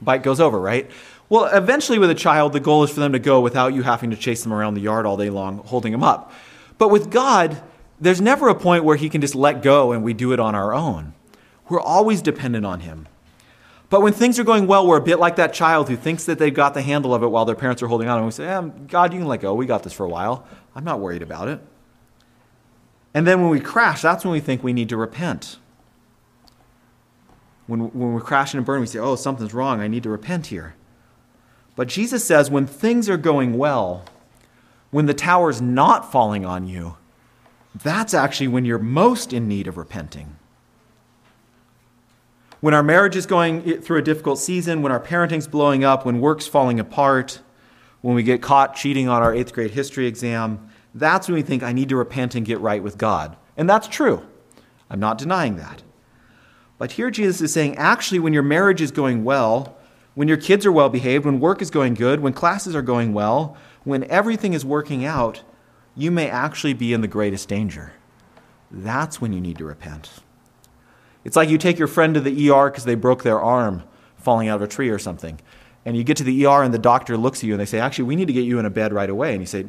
Bike 0.00 0.22
goes 0.22 0.40
over, 0.40 0.58
right? 0.58 0.90
Well, 1.28 1.46
eventually, 1.46 1.98
with 1.98 2.10
a 2.10 2.14
child, 2.14 2.52
the 2.52 2.60
goal 2.60 2.84
is 2.84 2.90
for 2.90 3.00
them 3.00 3.12
to 3.12 3.18
go 3.18 3.40
without 3.40 3.74
you 3.74 3.82
having 3.82 4.10
to 4.10 4.16
chase 4.16 4.42
them 4.42 4.52
around 4.52 4.74
the 4.74 4.80
yard 4.80 5.06
all 5.06 5.16
day 5.16 5.30
long, 5.30 5.58
holding 5.58 5.92
them 5.92 6.04
up. 6.04 6.32
But 6.78 6.88
with 6.88 7.10
God, 7.10 7.60
there's 8.00 8.20
never 8.20 8.48
a 8.48 8.54
point 8.54 8.84
where 8.84 8.96
He 8.96 9.08
can 9.08 9.20
just 9.20 9.34
let 9.34 9.62
go 9.62 9.92
and 9.92 10.04
we 10.04 10.14
do 10.14 10.32
it 10.32 10.40
on 10.40 10.54
our 10.54 10.72
own. 10.72 11.14
We're 11.68 11.80
always 11.80 12.22
dependent 12.22 12.64
on 12.64 12.80
Him. 12.80 13.08
But 13.88 14.02
when 14.02 14.12
things 14.12 14.38
are 14.38 14.44
going 14.44 14.66
well, 14.66 14.86
we're 14.86 14.98
a 14.98 15.02
bit 15.02 15.18
like 15.18 15.36
that 15.36 15.54
child 15.54 15.88
who 15.88 15.96
thinks 15.96 16.24
that 16.24 16.38
they've 16.38 16.54
got 16.54 16.74
the 16.74 16.82
handle 16.82 17.14
of 17.14 17.22
it 17.22 17.28
while 17.28 17.44
their 17.44 17.54
parents 17.54 17.82
are 17.82 17.86
holding 17.86 18.08
on. 18.08 18.18
And 18.18 18.26
we 18.26 18.32
say, 18.32 18.46
eh, 18.46 18.60
God, 18.88 19.12
you 19.12 19.20
can 19.20 19.28
let 19.28 19.40
go. 19.40 19.54
We 19.54 19.66
got 19.66 19.82
this 19.82 19.92
for 19.92 20.04
a 20.04 20.08
while. 20.08 20.46
I'm 20.74 20.84
not 20.84 21.00
worried 21.00 21.22
about 21.22 21.48
it. 21.48 21.60
And 23.16 23.26
then 23.26 23.40
when 23.40 23.48
we 23.48 23.60
crash, 23.60 24.02
that's 24.02 24.26
when 24.26 24.32
we 24.32 24.40
think 24.40 24.62
we 24.62 24.74
need 24.74 24.90
to 24.90 24.96
repent. 24.98 25.56
When, 27.66 27.80
when 27.92 28.12
we're 28.12 28.20
crashing 28.20 28.58
and 28.58 28.66
burning, 28.66 28.82
we 28.82 28.88
say, 28.88 28.98
oh, 28.98 29.16
something's 29.16 29.54
wrong. 29.54 29.80
I 29.80 29.88
need 29.88 30.02
to 30.02 30.10
repent 30.10 30.48
here. 30.48 30.74
But 31.76 31.88
Jesus 31.88 32.24
says 32.24 32.50
when 32.50 32.66
things 32.66 33.08
are 33.08 33.16
going 33.16 33.56
well, 33.56 34.04
when 34.90 35.06
the 35.06 35.14
tower's 35.14 35.62
not 35.62 36.12
falling 36.12 36.44
on 36.44 36.68
you, 36.68 36.98
that's 37.74 38.12
actually 38.12 38.48
when 38.48 38.66
you're 38.66 38.78
most 38.78 39.32
in 39.32 39.48
need 39.48 39.66
of 39.66 39.78
repenting. 39.78 40.36
When 42.60 42.74
our 42.74 42.82
marriage 42.82 43.16
is 43.16 43.24
going 43.24 43.80
through 43.80 43.96
a 43.96 44.02
difficult 44.02 44.40
season, 44.40 44.82
when 44.82 44.92
our 44.92 45.00
parenting's 45.00 45.48
blowing 45.48 45.84
up, 45.84 46.04
when 46.04 46.20
work's 46.20 46.46
falling 46.46 46.78
apart, 46.78 47.40
when 48.02 48.14
we 48.14 48.22
get 48.22 48.42
caught 48.42 48.76
cheating 48.76 49.08
on 49.08 49.22
our 49.22 49.34
eighth 49.34 49.54
grade 49.54 49.70
history 49.70 50.06
exam, 50.06 50.65
that's 50.96 51.28
when 51.28 51.34
we 51.34 51.42
think, 51.42 51.62
I 51.62 51.72
need 51.72 51.90
to 51.90 51.96
repent 51.96 52.34
and 52.34 52.46
get 52.46 52.58
right 52.60 52.82
with 52.82 52.98
God. 52.98 53.36
And 53.56 53.68
that's 53.68 53.86
true. 53.86 54.26
I'm 54.88 55.00
not 55.00 55.18
denying 55.18 55.56
that. 55.56 55.82
But 56.78 56.92
here 56.92 57.10
Jesus 57.10 57.40
is 57.40 57.52
saying, 57.52 57.76
actually, 57.76 58.18
when 58.18 58.32
your 58.32 58.42
marriage 58.42 58.80
is 58.80 58.90
going 58.90 59.24
well, 59.24 59.76
when 60.14 60.28
your 60.28 60.36
kids 60.36 60.64
are 60.64 60.72
well 60.72 60.88
behaved, 60.88 61.24
when 61.24 61.40
work 61.40 61.60
is 61.60 61.70
going 61.70 61.94
good, 61.94 62.20
when 62.20 62.32
classes 62.32 62.74
are 62.74 62.82
going 62.82 63.12
well, 63.12 63.56
when 63.84 64.04
everything 64.04 64.54
is 64.54 64.64
working 64.64 65.04
out, 65.04 65.42
you 65.94 66.10
may 66.10 66.28
actually 66.28 66.74
be 66.74 66.92
in 66.92 67.02
the 67.02 67.08
greatest 67.08 67.48
danger. 67.48 67.92
That's 68.70 69.20
when 69.20 69.32
you 69.32 69.40
need 69.40 69.58
to 69.58 69.64
repent. 69.64 70.10
It's 71.24 71.36
like 71.36 71.48
you 71.48 71.58
take 71.58 71.78
your 71.78 71.88
friend 71.88 72.14
to 72.14 72.20
the 72.20 72.50
ER 72.50 72.70
because 72.70 72.84
they 72.84 72.94
broke 72.94 73.22
their 73.22 73.40
arm 73.40 73.82
falling 74.16 74.48
out 74.48 74.56
of 74.56 74.62
a 74.62 74.68
tree 74.68 74.88
or 74.88 74.98
something. 74.98 75.40
And 75.84 75.96
you 75.96 76.04
get 76.04 76.16
to 76.18 76.24
the 76.24 76.46
ER 76.46 76.62
and 76.62 76.74
the 76.74 76.78
doctor 76.78 77.16
looks 77.16 77.40
at 77.40 77.44
you 77.44 77.52
and 77.52 77.60
they 77.60 77.66
say, 77.66 77.78
Actually, 77.78 78.06
we 78.06 78.16
need 78.16 78.26
to 78.26 78.32
get 78.32 78.44
you 78.44 78.58
in 78.58 78.66
a 78.66 78.70
bed 78.70 78.92
right 78.92 79.08
away. 79.08 79.32
And 79.32 79.40
you 79.40 79.46
say, 79.46 79.66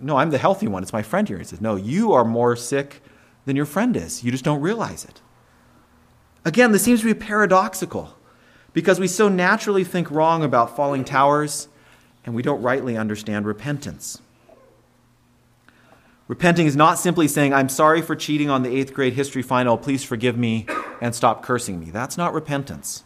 no, 0.00 0.16
I'm 0.16 0.30
the 0.30 0.38
healthy 0.38 0.68
one. 0.68 0.82
It's 0.82 0.92
my 0.92 1.02
friend 1.02 1.26
here. 1.26 1.38
He 1.38 1.44
says, 1.44 1.60
No, 1.60 1.76
you 1.76 2.12
are 2.12 2.24
more 2.24 2.56
sick 2.56 3.02
than 3.44 3.56
your 3.56 3.66
friend 3.66 3.96
is. 3.96 4.22
You 4.22 4.30
just 4.30 4.44
don't 4.44 4.60
realize 4.60 5.04
it. 5.04 5.20
Again, 6.44 6.72
this 6.72 6.82
seems 6.82 7.00
to 7.00 7.06
be 7.06 7.14
paradoxical 7.14 8.14
because 8.72 9.00
we 9.00 9.08
so 9.08 9.28
naturally 9.28 9.84
think 9.84 10.10
wrong 10.10 10.44
about 10.44 10.76
falling 10.76 11.04
towers 11.04 11.68
and 12.24 12.34
we 12.34 12.42
don't 12.42 12.62
rightly 12.62 12.96
understand 12.96 13.46
repentance. 13.46 14.20
Repenting 16.28 16.66
is 16.66 16.76
not 16.76 16.98
simply 16.98 17.28
saying, 17.28 17.54
I'm 17.54 17.68
sorry 17.68 18.02
for 18.02 18.16
cheating 18.16 18.50
on 18.50 18.62
the 18.62 18.76
eighth 18.76 18.92
grade 18.92 19.12
history 19.12 19.42
final, 19.42 19.78
please 19.78 20.02
forgive 20.02 20.36
me 20.36 20.66
and 21.00 21.14
stop 21.14 21.42
cursing 21.42 21.78
me. 21.78 21.90
That's 21.90 22.16
not 22.16 22.34
repentance. 22.34 23.04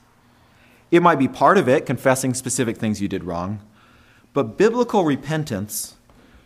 It 0.91 1.03
might 1.03 1.19
be 1.19 1.29
part 1.29 1.59
of 1.59 1.69
it, 1.69 1.87
confessing 1.87 2.35
specific 2.35 2.79
things 2.79 3.01
you 3.01 3.09
did 3.09 3.25
wrong, 3.25 3.61
but 4.33 4.57
biblical 4.57 5.05
repentance 5.05 5.97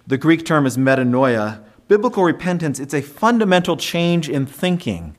the 0.07 0.19
Greek 0.19 0.45
term 0.45 0.67
is 0.67 0.77
metanoia. 0.77 1.63
Biblical 1.89 2.25
repentance, 2.25 2.79
it's 2.79 2.95
a 2.95 3.03
fundamental 3.03 3.77
change 3.77 4.29
in 4.29 4.47
thinking 4.47 5.17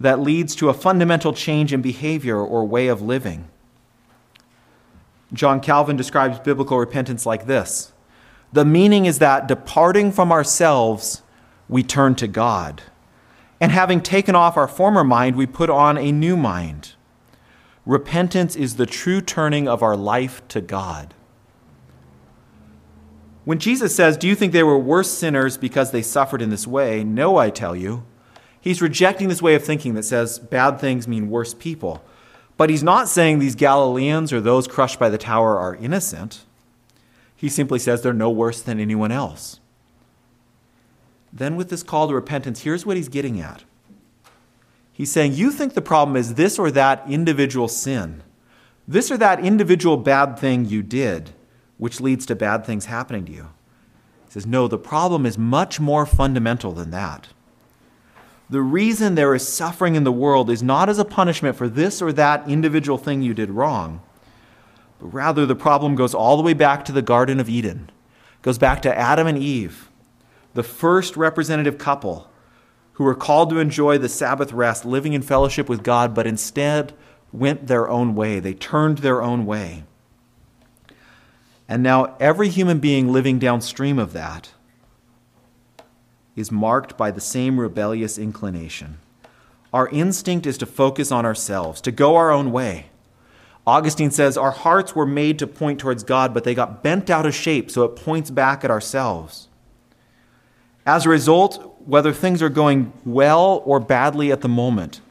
that 0.00 0.20
leads 0.20 0.54
to 0.56 0.68
a 0.68 0.74
fundamental 0.74 1.32
change 1.32 1.72
in 1.72 1.82
behavior 1.82 2.38
or 2.38 2.64
way 2.64 2.88
of 2.88 3.02
living. 3.02 3.48
John 5.32 5.60
Calvin 5.60 5.96
describes 5.96 6.38
biblical 6.38 6.78
repentance 6.78 7.26
like 7.26 7.46
this 7.46 7.92
The 8.52 8.64
meaning 8.64 9.06
is 9.06 9.18
that 9.18 9.48
departing 9.48 10.12
from 10.12 10.32
ourselves, 10.32 11.22
we 11.68 11.82
turn 11.82 12.14
to 12.16 12.26
God. 12.26 12.82
And 13.60 13.72
having 13.72 14.00
taken 14.00 14.36
off 14.36 14.56
our 14.56 14.68
former 14.68 15.02
mind, 15.02 15.34
we 15.34 15.46
put 15.46 15.68
on 15.68 15.98
a 15.98 16.12
new 16.12 16.36
mind. 16.36 16.92
Repentance 17.84 18.54
is 18.54 18.76
the 18.76 18.86
true 18.86 19.20
turning 19.20 19.66
of 19.66 19.82
our 19.82 19.96
life 19.96 20.46
to 20.48 20.60
God. 20.60 21.14
When 23.48 23.58
Jesus 23.58 23.96
says, 23.96 24.18
Do 24.18 24.28
you 24.28 24.34
think 24.34 24.52
they 24.52 24.62
were 24.62 24.78
worse 24.78 25.10
sinners 25.10 25.56
because 25.56 25.90
they 25.90 26.02
suffered 26.02 26.42
in 26.42 26.50
this 26.50 26.66
way? 26.66 27.02
No, 27.02 27.38
I 27.38 27.48
tell 27.48 27.74
you. 27.74 28.04
He's 28.60 28.82
rejecting 28.82 29.30
this 29.30 29.40
way 29.40 29.54
of 29.54 29.64
thinking 29.64 29.94
that 29.94 30.02
says 30.02 30.38
bad 30.38 30.78
things 30.78 31.08
mean 31.08 31.30
worse 31.30 31.54
people. 31.54 32.04
But 32.58 32.68
he's 32.68 32.82
not 32.82 33.08
saying 33.08 33.38
these 33.38 33.54
Galileans 33.54 34.34
or 34.34 34.42
those 34.42 34.68
crushed 34.68 34.98
by 34.98 35.08
the 35.08 35.16
tower 35.16 35.58
are 35.58 35.76
innocent. 35.76 36.44
He 37.34 37.48
simply 37.48 37.78
says 37.78 38.02
they're 38.02 38.12
no 38.12 38.28
worse 38.28 38.60
than 38.60 38.78
anyone 38.78 39.10
else. 39.12 39.60
Then, 41.32 41.56
with 41.56 41.70
this 41.70 41.82
call 41.82 42.06
to 42.08 42.14
repentance, 42.14 42.64
here's 42.64 42.84
what 42.84 42.98
he's 42.98 43.08
getting 43.08 43.40
at. 43.40 43.64
He's 44.92 45.10
saying, 45.10 45.32
You 45.32 45.50
think 45.52 45.72
the 45.72 45.80
problem 45.80 46.18
is 46.18 46.34
this 46.34 46.58
or 46.58 46.70
that 46.72 47.02
individual 47.08 47.68
sin, 47.68 48.22
this 48.86 49.10
or 49.10 49.16
that 49.16 49.42
individual 49.42 49.96
bad 49.96 50.38
thing 50.38 50.66
you 50.66 50.82
did, 50.82 51.30
which 51.78 52.00
leads 52.00 52.26
to 52.26 52.36
bad 52.36 52.64
things 52.64 52.86
happening 52.86 53.24
to 53.24 53.32
you. 53.32 53.48
He 54.26 54.32
says, 54.32 54.46
No, 54.46 54.68
the 54.68 54.78
problem 54.78 55.24
is 55.24 55.38
much 55.38 55.80
more 55.80 56.04
fundamental 56.04 56.72
than 56.72 56.90
that. 56.90 57.28
The 58.50 58.62
reason 58.62 59.14
there 59.14 59.34
is 59.34 59.46
suffering 59.46 59.94
in 59.94 60.04
the 60.04 60.12
world 60.12 60.50
is 60.50 60.62
not 60.62 60.88
as 60.88 60.98
a 60.98 61.04
punishment 61.04 61.56
for 61.56 61.68
this 61.68 62.00
or 62.00 62.12
that 62.12 62.48
individual 62.48 62.98
thing 62.98 63.22
you 63.22 63.34
did 63.34 63.50
wrong, 63.50 64.02
but 64.98 65.08
rather 65.08 65.46
the 65.46 65.54
problem 65.54 65.94
goes 65.94 66.14
all 66.14 66.36
the 66.36 66.42
way 66.42 66.54
back 66.54 66.84
to 66.84 66.92
the 66.92 67.02
Garden 67.02 67.40
of 67.40 67.48
Eden. 67.48 67.90
Goes 68.42 68.58
back 68.58 68.82
to 68.82 68.96
Adam 68.96 69.26
and 69.26 69.38
Eve 69.38 69.88
the 70.58 70.62
first 70.64 71.16
representative 71.16 71.78
couple 71.78 72.28
who 72.94 73.04
were 73.04 73.14
called 73.14 73.48
to 73.50 73.60
enjoy 73.60 73.96
the 73.96 74.08
Sabbath 74.08 74.52
rest, 74.52 74.84
living 74.84 75.12
in 75.12 75.22
fellowship 75.22 75.68
with 75.68 75.84
God, 75.84 76.14
but 76.14 76.26
instead 76.26 76.92
went 77.32 77.68
their 77.68 77.88
own 77.88 78.16
way. 78.16 78.40
They 78.40 78.54
turned 78.54 78.98
their 78.98 79.22
own 79.22 79.46
way. 79.46 79.84
And 81.68 81.82
now 81.82 82.16
every 82.18 82.48
human 82.48 82.78
being 82.78 83.12
living 83.12 83.38
downstream 83.38 83.98
of 83.98 84.14
that 84.14 84.52
is 86.34 86.50
marked 86.50 86.96
by 86.96 87.10
the 87.10 87.20
same 87.20 87.60
rebellious 87.60 88.16
inclination. 88.16 88.98
Our 89.72 89.88
instinct 89.88 90.46
is 90.46 90.56
to 90.58 90.66
focus 90.66 91.12
on 91.12 91.26
ourselves, 91.26 91.80
to 91.82 91.92
go 91.92 92.16
our 92.16 92.30
own 92.30 92.52
way. 92.52 92.86
Augustine 93.66 94.10
says 94.10 94.38
our 94.38 94.50
hearts 94.50 94.96
were 94.96 95.04
made 95.04 95.38
to 95.40 95.46
point 95.46 95.78
towards 95.78 96.02
God, 96.02 96.32
but 96.32 96.44
they 96.44 96.54
got 96.54 96.82
bent 96.82 97.10
out 97.10 97.26
of 97.26 97.34
shape, 97.34 97.70
so 97.70 97.84
it 97.84 97.96
points 97.96 98.30
back 98.30 98.64
at 98.64 98.70
ourselves. 98.70 99.48
As 100.86 101.04
a 101.04 101.10
result, 101.10 101.76
whether 101.84 102.14
things 102.14 102.40
are 102.40 102.48
going 102.48 102.94
well 103.04 103.62
or 103.66 103.78
badly 103.78 104.32
at 104.32 104.40
the 104.40 104.48
moment, 104.48 105.02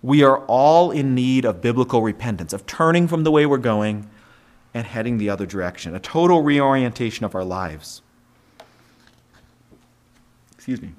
we 0.00 0.22
are 0.22 0.38
all 0.46 0.92
in 0.92 1.16
need 1.16 1.44
of 1.44 1.60
biblical 1.60 2.02
repentance, 2.02 2.52
of 2.52 2.66
turning 2.66 3.08
from 3.08 3.24
the 3.24 3.32
way 3.32 3.46
we're 3.46 3.58
going 3.58 4.08
and 4.74 4.86
heading 4.86 5.18
the 5.18 5.30
other 5.30 5.46
direction, 5.46 5.94
a 5.94 6.00
total 6.00 6.42
reorientation 6.42 7.24
of 7.24 7.34
our 7.34 7.44
lives. 7.44 8.02
Excuse 10.54 10.82
me. 10.82 10.92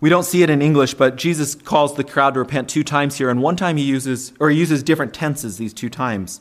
We 0.00 0.08
don't 0.08 0.24
see 0.24 0.42
it 0.42 0.50
in 0.50 0.62
English, 0.62 0.94
but 0.94 1.16
Jesus 1.16 1.54
calls 1.54 1.94
the 1.94 2.04
crowd 2.04 2.34
to 2.34 2.40
repent 2.40 2.68
two 2.68 2.84
times 2.84 3.18
here, 3.18 3.28
and 3.28 3.42
one 3.42 3.56
time 3.56 3.76
he 3.76 3.84
uses, 3.84 4.32
or 4.38 4.50
he 4.50 4.58
uses 4.58 4.82
different 4.82 5.12
tenses 5.12 5.58
these 5.58 5.74
two 5.74 5.90
times. 5.90 6.40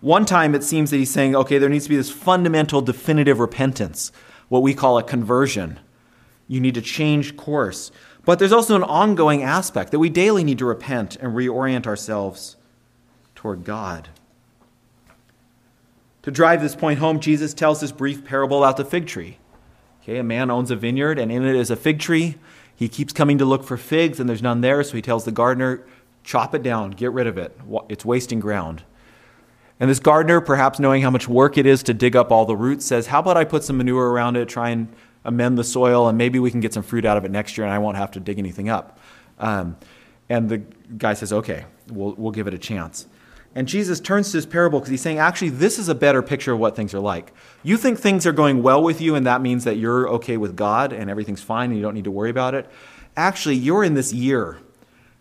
One 0.00 0.24
time 0.24 0.54
it 0.54 0.62
seems 0.62 0.90
that 0.90 0.98
he's 0.98 1.10
saying, 1.10 1.34
okay, 1.34 1.58
there 1.58 1.68
needs 1.68 1.84
to 1.84 1.90
be 1.90 1.96
this 1.96 2.10
fundamental, 2.10 2.80
definitive 2.80 3.40
repentance, 3.40 4.12
what 4.48 4.62
we 4.62 4.74
call 4.74 4.98
a 4.98 5.02
conversion 5.02 5.80
you 6.50 6.60
need 6.60 6.74
to 6.74 6.82
change 6.82 7.36
course. 7.36 7.92
But 8.24 8.40
there's 8.40 8.52
also 8.52 8.74
an 8.74 8.82
ongoing 8.82 9.40
aspect 9.44 9.92
that 9.92 10.00
we 10.00 10.08
daily 10.08 10.42
need 10.42 10.58
to 10.58 10.64
repent 10.64 11.14
and 11.14 11.32
reorient 11.32 11.86
ourselves 11.86 12.56
toward 13.36 13.64
God. 13.64 14.08
To 16.22 16.30
drive 16.30 16.60
this 16.60 16.76
point 16.76 16.98
home, 16.98 17.20
Jesus 17.20 17.54
tells 17.54 17.80
this 17.80 17.92
brief 17.92 18.24
parable 18.24 18.58
about 18.58 18.76
the 18.76 18.84
fig 18.84 19.06
tree. 19.06 19.38
Okay, 20.02 20.18
a 20.18 20.22
man 20.22 20.50
owns 20.50 20.70
a 20.70 20.76
vineyard, 20.76 21.18
and 21.18 21.30
in 21.32 21.44
it 21.44 21.56
is 21.56 21.70
a 21.70 21.76
fig 21.76 21.98
tree. 21.98 22.36
He 22.74 22.88
keeps 22.88 23.12
coming 23.12 23.38
to 23.38 23.44
look 23.44 23.64
for 23.64 23.76
figs, 23.76 24.20
and 24.20 24.28
there's 24.28 24.42
none 24.42 24.60
there, 24.60 24.82
so 24.82 24.94
he 24.94 25.02
tells 25.02 25.24
the 25.24 25.32
gardener, 25.32 25.84
chop 26.24 26.54
it 26.54 26.62
down, 26.62 26.90
get 26.90 27.12
rid 27.12 27.26
of 27.26 27.38
it. 27.38 27.58
It's 27.88 28.04
wasting 28.04 28.40
ground. 28.40 28.82
And 29.78 29.88
this 29.88 29.98
gardener, 29.98 30.40
perhaps 30.40 30.78
knowing 30.78 31.02
how 31.02 31.10
much 31.10 31.26
work 31.26 31.56
it 31.56 31.64
is 31.64 31.82
to 31.84 31.94
dig 31.94 32.14
up 32.14 32.30
all 32.30 32.44
the 32.44 32.56
roots, 32.56 32.84
says, 32.84 33.06
How 33.06 33.20
about 33.20 33.36
I 33.36 33.44
put 33.44 33.64
some 33.64 33.78
manure 33.78 34.10
around 34.10 34.36
it, 34.36 34.48
try 34.48 34.70
and 34.70 34.88
amend 35.24 35.56
the 35.56 35.64
soil, 35.64 36.08
and 36.08 36.18
maybe 36.18 36.38
we 36.38 36.50
can 36.50 36.60
get 36.60 36.74
some 36.74 36.82
fruit 36.82 37.04
out 37.04 37.16
of 37.16 37.24
it 37.24 37.30
next 37.30 37.56
year, 37.56 37.66
and 37.66 37.72
I 37.72 37.78
won't 37.78 37.96
have 37.96 38.10
to 38.12 38.20
dig 38.20 38.38
anything 38.38 38.68
up. 38.68 38.98
Um, 39.38 39.76
and 40.28 40.48
the 40.48 40.58
guy 40.58 41.14
says, 41.14 41.32
okay, 41.32 41.64
we'll, 41.88 42.14
we'll 42.14 42.32
give 42.32 42.46
it 42.46 42.54
a 42.54 42.58
chance. 42.58 43.06
And 43.54 43.66
Jesus 43.66 43.98
turns 43.98 44.30
to 44.30 44.36
this 44.36 44.46
parable 44.46 44.78
because 44.78 44.90
he's 44.90 45.00
saying, 45.00 45.18
actually, 45.18 45.48
this 45.48 45.78
is 45.78 45.88
a 45.88 45.94
better 45.94 46.22
picture 46.22 46.52
of 46.52 46.60
what 46.60 46.76
things 46.76 46.94
are 46.94 47.00
like. 47.00 47.32
You 47.62 47.76
think 47.76 47.98
things 47.98 48.24
are 48.26 48.32
going 48.32 48.62
well 48.62 48.82
with 48.82 49.00
you, 49.00 49.16
and 49.16 49.26
that 49.26 49.42
means 49.42 49.64
that 49.64 49.76
you're 49.76 50.08
okay 50.08 50.36
with 50.36 50.54
God 50.54 50.92
and 50.92 51.10
everything's 51.10 51.42
fine 51.42 51.70
and 51.70 51.76
you 51.76 51.82
don't 51.82 51.94
need 51.94 52.04
to 52.04 52.12
worry 52.12 52.30
about 52.30 52.54
it. 52.54 52.70
Actually, 53.16 53.56
you're 53.56 53.82
in 53.82 53.94
this 53.94 54.12
year, 54.12 54.58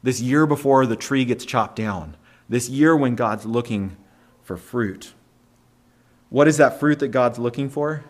this 0.03 0.21
year 0.21 0.45
before 0.45 0.85
the 0.85 0.95
tree 0.95 1.25
gets 1.25 1.43
chopped 1.43 1.75
down, 1.75 2.15
this 2.47 2.69
year 2.69 2.95
when 2.95 3.15
God's 3.15 3.45
looking 3.45 3.97
for 4.43 4.57
fruit. 4.57 5.13
What 6.29 6.47
is 6.47 6.57
that 6.57 6.79
fruit 6.79 6.99
that 6.99 7.07
God's 7.07 7.39
looking 7.39 7.69
for? 7.69 8.05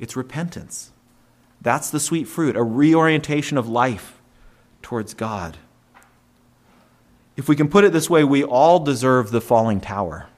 It's 0.00 0.16
repentance. 0.16 0.90
That's 1.60 1.90
the 1.90 2.00
sweet 2.00 2.24
fruit, 2.26 2.56
a 2.56 2.62
reorientation 2.64 3.56
of 3.56 3.68
life 3.68 4.20
towards 4.82 5.14
God. 5.14 5.58
If 7.36 7.48
we 7.48 7.56
can 7.56 7.68
put 7.68 7.84
it 7.84 7.92
this 7.92 8.08
way, 8.08 8.24
we 8.24 8.42
all 8.42 8.80
deserve 8.80 9.30
the 9.30 9.40
falling 9.40 9.80
tower. 9.80 10.28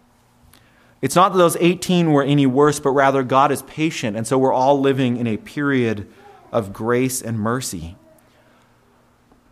It's 1.01 1.15
not 1.15 1.33
that 1.33 1.39
those 1.39 1.57
18 1.61 2.13
were 2.13 2.25
any 2.25 2.47
worse, 2.47 2.81
but 2.81 2.91
rather 2.91 3.23
God 3.23 3.53
is 3.53 3.63
patient, 3.63 4.17
and 4.17 4.27
so 4.27 4.37
we're 4.37 4.53
all 4.53 4.81
living 4.81 5.17
in 5.17 5.29
a 5.29 5.37
period 5.37 6.09
of 6.51 6.73
grace 6.73 7.23
and 7.23 7.39
mercy. 7.39 7.97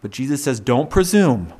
But 0.02 0.10
Jesus 0.10 0.42
says, 0.42 0.58
don't 0.58 0.90
presume. 0.90 1.52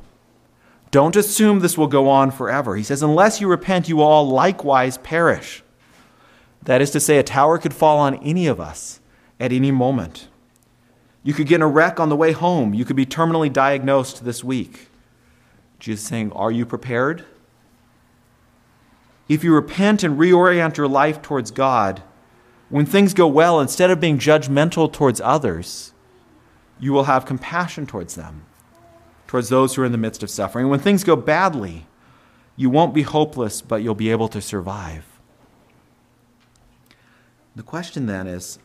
Don't 0.91 1.15
assume 1.15 1.59
this 1.59 1.77
will 1.77 1.87
go 1.87 2.09
on 2.09 2.31
forever. 2.31 2.75
He 2.75 2.83
says, 2.83 3.01
unless 3.01 3.39
you 3.39 3.47
repent, 3.47 3.87
you 3.87 3.97
will 3.97 4.03
all 4.03 4.27
likewise 4.27 4.97
perish. 4.97 5.63
That 6.63 6.81
is 6.81 6.91
to 6.91 6.99
say, 6.99 7.17
a 7.17 7.23
tower 7.23 7.57
could 7.57 7.73
fall 7.73 7.97
on 7.97 8.15
any 8.15 8.47
of 8.47 8.59
us 8.59 8.99
at 9.39 9.53
any 9.53 9.71
moment. 9.71 10.27
You 11.23 11.33
could 11.33 11.47
get 11.47 11.55
in 11.55 11.61
a 11.61 11.67
wreck 11.67 11.99
on 11.99 12.09
the 12.09 12.15
way 12.15 12.31
home. 12.33 12.73
You 12.73 12.83
could 12.83 12.95
be 12.95 13.05
terminally 13.05 13.51
diagnosed 13.51 14.25
this 14.25 14.43
week. 14.43 14.86
Jesus 15.79 16.05
saying, 16.05 16.31
Are 16.33 16.51
you 16.51 16.65
prepared? 16.65 17.25
If 19.27 19.43
you 19.43 19.53
repent 19.53 20.03
and 20.03 20.17
reorient 20.17 20.77
your 20.77 20.87
life 20.87 21.21
towards 21.21 21.51
God, 21.51 22.01
when 22.69 22.85
things 22.85 23.13
go 23.13 23.27
well, 23.27 23.59
instead 23.59 23.91
of 23.91 23.99
being 23.99 24.17
judgmental 24.17 24.91
towards 24.91 25.21
others, 25.21 25.93
you 26.79 26.93
will 26.93 27.05
have 27.05 27.25
compassion 27.25 27.85
towards 27.85 28.15
them, 28.15 28.45
towards 29.25 29.49
those 29.49 29.75
who 29.75 29.81
are 29.81 29.85
in 29.85 29.91
the 29.91 29.97
midst 29.97 30.23
of 30.23 30.29
suffering. 30.29 30.69
When 30.69 30.79
things 30.79 31.03
go 31.03 31.15
badly, 31.15 31.87
you 32.55 32.69
won't 32.69 32.93
be 32.93 33.03
hopeless, 33.03 33.61
but 33.61 33.81
you'll 33.83 33.95
be 33.95 34.11
able 34.11 34.27
to 34.29 34.41
survive. 34.41 35.05
The 37.55 37.63
question 37.63 38.05
then 38.05 38.27
is 38.27 38.59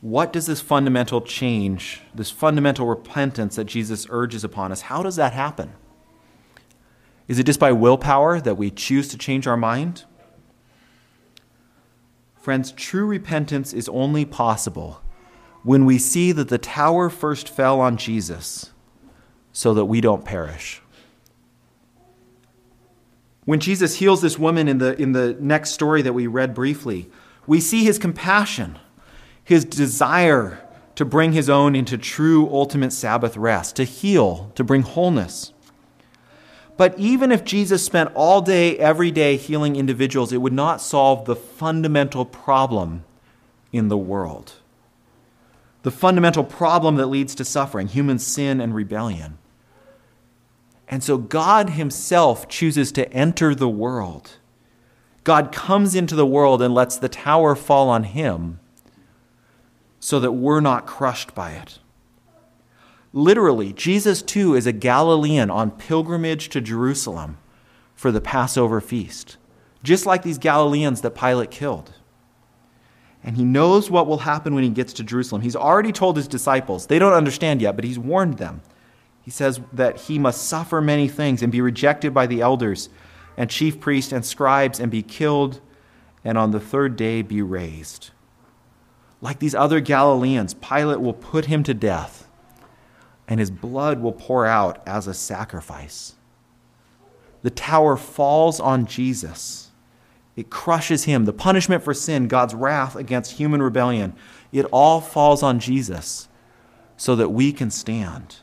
what 0.00 0.32
does 0.32 0.46
this 0.46 0.60
fundamental 0.60 1.20
change, 1.20 2.02
this 2.14 2.30
fundamental 2.30 2.86
repentance 2.86 3.56
that 3.56 3.64
Jesus 3.64 4.06
urges 4.08 4.44
upon 4.44 4.72
us, 4.72 4.82
how 4.82 5.02
does 5.02 5.16
that 5.16 5.32
happen? 5.32 5.72
Is 7.30 7.38
it 7.38 7.46
just 7.46 7.60
by 7.60 7.70
willpower 7.70 8.40
that 8.40 8.56
we 8.56 8.72
choose 8.72 9.06
to 9.06 9.16
change 9.16 9.46
our 9.46 9.56
mind? 9.56 10.02
Friends, 12.34 12.72
true 12.72 13.06
repentance 13.06 13.72
is 13.72 13.88
only 13.90 14.24
possible 14.24 15.00
when 15.62 15.86
we 15.86 15.96
see 15.96 16.32
that 16.32 16.48
the 16.48 16.58
tower 16.58 17.08
first 17.08 17.48
fell 17.48 17.80
on 17.80 17.96
Jesus 17.96 18.72
so 19.52 19.72
that 19.74 19.84
we 19.84 20.00
don't 20.00 20.24
perish. 20.24 20.82
When 23.44 23.60
Jesus 23.60 23.98
heals 23.98 24.22
this 24.22 24.36
woman 24.36 24.66
in 24.66 24.78
the, 24.78 25.00
in 25.00 25.12
the 25.12 25.36
next 25.38 25.70
story 25.70 26.02
that 26.02 26.14
we 26.14 26.26
read 26.26 26.52
briefly, 26.52 27.08
we 27.46 27.60
see 27.60 27.84
his 27.84 27.96
compassion 27.96 28.76
his 29.44 29.64
desire 29.64 30.58
to 30.96 31.04
bring 31.04 31.30
his 31.30 31.48
own 31.48 31.76
into 31.76 31.96
true 31.96 32.48
ultimate 32.50 32.92
Sabbath 32.92 33.36
rest, 33.36 33.76
to 33.76 33.84
heal, 33.84 34.50
to 34.56 34.64
bring 34.64 34.82
wholeness. 34.82 35.52
But 36.80 36.98
even 36.98 37.30
if 37.30 37.44
Jesus 37.44 37.84
spent 37.84 38.10
all 38.14 38.40
day, 38.40 38.78
every 38.78 39.10
day 39.10 39.36
healing 39.36 39.76
individuals, 39.76 40.32
it 40.32 40.38
would 40.38 40.54
not 40.54 40.80
solve 40.80 41.26
the 41.26 41.36
fundamental 41.36 42.24
problem 42.24 43.04
in 43.70 43.88
the 43.88 43.98
world. 43.98 44.54
The 45.82 45.90
fundamental 45.90 46.42
problem 46.42 46.96
that 46.96 47.08
leads 47.08 47.34
to 47.34 47.44
suffering, 47.44 47.88
human 47.88 48.18
sin 48.18 48.62
and 48.62 48.74
rebellion. 48.74 49.36
And 50.88 51.04
so 51.04 51.18
God 51.18 51.68
Himself 51.68 52.48
chooses 52.48 52.92
to 52.92 53.12
enter 53.12 53.54
the 53.54 53.68
world. 53.68 54.38
God 55.22 55.52
comes 55.52 55.94
into 55.94 56.14
the 56.14 56.24
world 56.24 56.62
and 56.62 56.72
lets 56.72 56.96
the 56.96 57.10
tower 57.10 57.54
fall 57.54 57.90
on 57.90 58.04
Him 58.04 58.58
so 59.98 60.18
that 60.18 60.32
we're 60.32 60.60
not 60.60 60.86
crushed 60.86 61.34
by 61.34 61.50
it. 61.50 61.78
Literally, 63.12 63.72
Jesus 63.72 64.22
too 64.22 64.54
is 64.54 64.66
a 64.66 64.72
Galilean 64.72 65.50
on 65.50 65.72
pilgrimage 65.72 66.48
to 66.50 66.60
Jerusalem 66.60 67.38
for 67.94 68.12
the 68.12 68.20
Passover 68.20 68.80
feast, 68.80 69.36
just 69.82 70.06
like 70.06 70.22
these 70.22 70.38
Galileans 70.38 71.00
that 71.00 71.16
Pilate 71.16 71.50
killed. 71.50 71.92
And 73.22 73.36
he 73.36 73.44
knows 73.44 73.90
what 73.90 74.06
will 74.06 74.18
happen 74.18 74.54
when 74.54 74.64
he 74.64 74.70
gets 74.70 74.92
to 74.94 75.04
Jerusalem. 75.04 75.42
He's 75.42 75.56
already 75.56 75.92
told 75.92 76.16
his 76.16 76.28
disciples. 76.28 76.86
They 76.86 76.98
don't 76.98 77.12
understand 77.12 77.60
yet, 77.60 77.76
but 77.76 77.84
he's 77.84 77.98
warned 77.98 78.38
them. 78.38 78.62
He 79.20 79.30
says 79.30 79.60
that 79.72 80.02
he 80.02 80.18
must 80.18 80.46
suffer 80.46 80.80
many 80.80 81.06
things 81.08 81.42
and 81.42 81.52
be 81.52 81.60
rejected 81.60 82.14
by 82.14 82.26
the 82.26 82.40
elders 82.40 82.88
and 83.36 83.50
chief 83.50 83.78
priests 83.80 84.12
and 84.12 84.24
scribes 84.24 84.80
and 84.80 84.90
be 84.90 85.02
killed 85.02 85.60
and 86.24 86.38
on 86.38 86.52
the 86.52 86.60
third 86.60 86.96
day 86.96 87.22
be 87.22 87.42
raised. 87.42 88.10
Like 89.20 89.38
these 89.38 89.54
other 89.54 89.80
Galileans, 89.80 90.54
Pilate 90.54 91.00
will 91.00 91.12
put 91.12 91.46
him 91.46 91.62
to 91.64 91.74
death 91.74 92.29
and 93.30 93.38
his 93.38 93.50
blood 93.50 94.00
will 94.00 94.12
pour 94.12 94.44
out 94.44 94.82
as 94.86 95.06
a 95.06 95.14
sacrifice. 95.14 96.14
The 97.42 97.50
tower 97.50 97.96
falls 97.96 98.60
on 98.60 98.84
Jesus. 98.84 99.70
It 100.36 100.50
crushes 100.50 101.04
him. 101.04 101.24
The 101.24 101.32
punishment 101.32 101.82
for 101.82 101.94
sin, 101.94 102.28
God's 102.28 102.54
wrath 102.54 102.96
against 102.96 103.32
human 103.32 103.62
rebellion, 103.62 104.14
it 104.52 104.66
all 104.66 105.00
falls 105.00 105.42
on 105.42 105.60
Jesus 105.60 106.28
so 106.96 107.14
that 107.16 107.30
we 107.30 107.52
can 107.52 107.70
stand. 107.70 108.38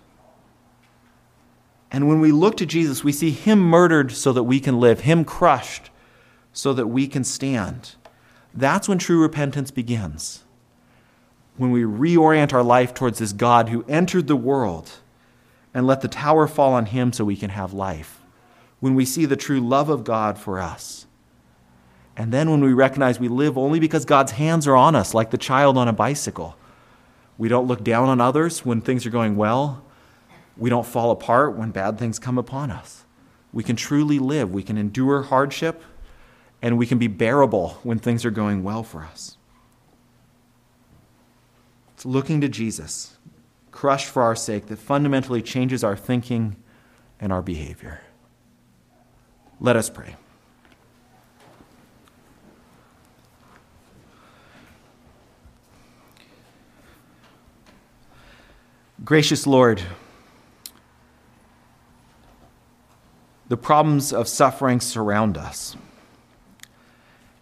And 1.91 2.07
when 2.07 2.19
we 2.19 2.31
look 2.31 2.57
to 2.57 2.65
Jesus, 2.65 3.03
we 3.03 3.11
see 3.11 3.31
him 3.31 3.59
murdered 3.59 4.11
so 4.11 4.31
that 4.33 4.43
we 4.43 4.59
can 4.59 4.79
live, 4.79 5.01
him 5.01 5.25
crushed 5.25 5.89
so 6.53 6.73
that 6.73 6.87
we 6.87 7.07
can 7.07 7.23
stand. 7.23 7.95
That's 8.53 8.89
when 8.89 8.97
true 8.97 9.21
repentance 9.21 9.69
begins. 9.69 10.43
When 11.57 11.71
we 11.71 11.81
reorient 11.81 12.53
our 12.53 12.63
life 12.63 12.93
towards 12.93 13.19
this 13.19 13.33
God 13.33 13.69
who 13.69 13.83
entered 13.87 14.27
the 14.27 14.35
world 14.35 14.91
and 15.73 15.85
let 15.85 16.01
the 16.01 16.07
tower 16.07 16.47
fall 16.47 16.73
on 16.73 16.87
him 16.87 17.11
so 17.11 17.25
we 17.25 17.35
can 17.35 17.49
have 17.49 17.73
life. 17.73 18.21
When 18.79 18.95
we 18.95 19.05
see 19.05 19.25
the 19.25 19.35
true 19.35 19.59
love 19.59 19.89
of 19.89 20.03
God 20.03 20.37
for 20.37 20.59
us. 20.59 21.07
And 22.15 22.31
then 22.31 22.49
when 22.49 22.61
we 22.61 22.73
recognize 22.73 23.19
we 23.19 23.27
live 23.27 23.57
only 23.57 23.79
because 23.79 24.05
God's 24.05 24.33
hands 24.33 24.67
are 24.67 24.75
on 24.75 24.95
us, 24.95 25.13
like 25.13 25.31
the 25.31 25.37
child 25.37 25.77
on 25.77 25.87
a 25.87 25.93
bicycle. 25.93 26.55
We 27.37 27.47
don't 27.47 27.67
look 27.67 27.83
down 27.83 28.09
on 28.09 28.19
others 28.19 28.65
when 28.65 28.81
things 28.81 29.05
are 29.05 29.11
going 29.11 29.35
well. 29.35 29.83
We 30.57 30.71
don't 30.71 30.85
fall 30.85 31.11
apart 31.11 31.55
when 31.55 31.69
bad 31.69 31.99
things 31.99 32.17
come 32.17 32.39
upon 32.39 32.71
us. 32.71 33.05
We 33.53 33.63
can 33.63 33.75
truly 33.75 34.17
live. 34.17 34.51
We 34.51 34.63
can 34.63 34.77
endure 34.77 35.21
hardship, 35.21 35.83
and 36.61 36.77
we 36.77 36.87
can 36.87 36.97
be 36.97 37.07
bearable 37.07 37.79
when 37.83 37.99
things 37.99 38.25
are 38.25 38.31
going 38.31 38.63
well 38.63 38.83
for 38.83 39.03
us. 39.03 39.36
It's 41.97 42.05
looking 42.05 42.41
to 42.41 42.47
Jesus, 42.47 43.17
crushed 43.71 44.05
for 44.05 44.21
our 44.21 44.35
sake, 44.35 44.67
that 44.67 44.77
fundamentally 44.77 45.41
changes 45.41 45.83
our 45.83 45.97
thinking 45.97 46.55
and 47.19 47.33
our 47.33 47.41
behavior. 47.41 48.01
Let 49.59 49.75
us 49.75 49.89
pray. 49.89 50.15
Gracious 59.03 59.47
Lord, 59.47 59.81
the 63.47 63.57
problems 63.57 64.13
of 64.13 64.27
suffering 64.27 64.81
surround 64.81 65.35
us. 65.35 65.75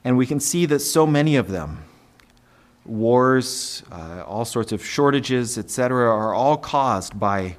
And 0.05 0.15
we 0.15 0.25
can 0.25 0.39
see 0.39 0.65
that 0.67 0.79
so 0.79 1.05
many 1.05 1.35
of 1.35 1.49
them, 1.49 1.83
wars, 2.86 3.84
uh, 3.91 4.24
all 4.26 4.45
sorts 4.45 4.71
of 4.71 4.86
shortages, 4.86 5.58
etc., 5.58 6.10
are 6.10 6.34
all 6.34 6.58
caused 6.58 7.19
by 7.19 7.58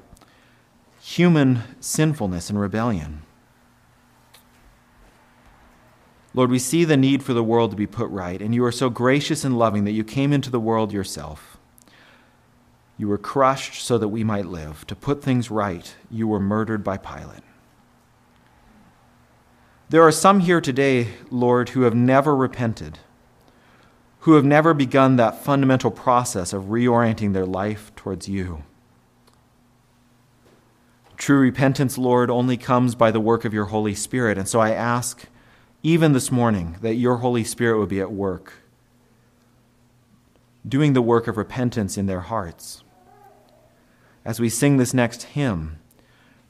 human 1.01 1.63
sinfulness 1.79 2.49
and 2.49 2.59
rebellion. 2.59 3.21
Lord, 6.33 6.51
we 6.51 6.59
see 6.59 6.83
the 6.83 6.97
need 6.97 7.23
for 7.23 7.33
the 7.33 7.43
world 7.43 7.71
to 7.71 7.77
be 7.77 7.87
put 7.87 8.09
right, 8.09 8.41
and 8.41 8.53
you 8.53 8.63
are 8.63 8.71
so 8.71 8.89
gracious 8.89 9.43
and 9.43 9.57
loving 9.57 9.85
that 9.85 9.91
you 9.91 10.03
came 10.03 10.31
into 10.31 10.51
the 10.51 10.59
world 10.59 10.93
yourself. 10.93 11.57
You 12.97 13.07
were 13.07 13.17
crushed 13.17 13.83
so 13.83 13.97
that 13.97 14.09
we 14.09 14.23
might 14.23 14.45
live. 14.45 14.85
To 14.87 14.95
put 14.95 15.23
things 15.23 15.49
right, 15.51 15.95
you 16.11 16.27
were 16.27 16.39
murdered 16.39 16.83
by 16.83 16.97
Pilate. 16.97 17.43
There 19.89 20.03
are 20.03 20.11
some 20.11 20.41
here 20.41 20.59
today, 20.59 21.07
Lord, 21.31 21.69
who 21.69 21.83
have 21.83 21.95
never 21.95 22.35
repented, 22.35 22.99
who 24.27 24.33
have 24.33 24.43
never 24.43 24.73
begun 24.73 25.15
that 25.15 25.41
fundamental 25.41 25.89
process 25.89 26.51
of 26.51 26.63
reorienting 26.63 27.31
their 27.31 27.45
life 27.45 27.95
towards 27.95 28.27
you. 28.27 28.61
True 31.15 31.39
repentance, 31.39 31.97
Lord, 31.97 32.29
only 32.29 32.57
comes 32.57 32.93
by 32.93 33.09
the 33.09 33.21
work 33.21 33.45
of 33.45 33.53
your 33.53 33.67
Holy 33.67 33.95
Spirit. 33.95 34.37
And 34.37 34.45
so 34.45 34.59
I 34.59 34.71
ask, 34.71 35.27
even 35.81 36.11
this 36.11 36.29
morning, 36.29 36.75
that 36.81 36.95
your 36.95 37.19
Holy 37.19 37.45
Spirit 37.45 37.79
would 37.79 37.87
be 37.87 38.01
at 38.01 38.11
work, 38.11 38.55
doing 40.67 40.91
the 40.91 41.01
work 41.01 41.29
of 41.29 41.37
repentance 41.37 41.97
in 41.97 42.07
their 42.07 42.19
hearts. 42.19 42.83
As 44.25 44.41
we 44.41 44.49
sing 44.49 44.75
this 44.75 44.93
next 44.93 45.23
hymn, 45.23 45.79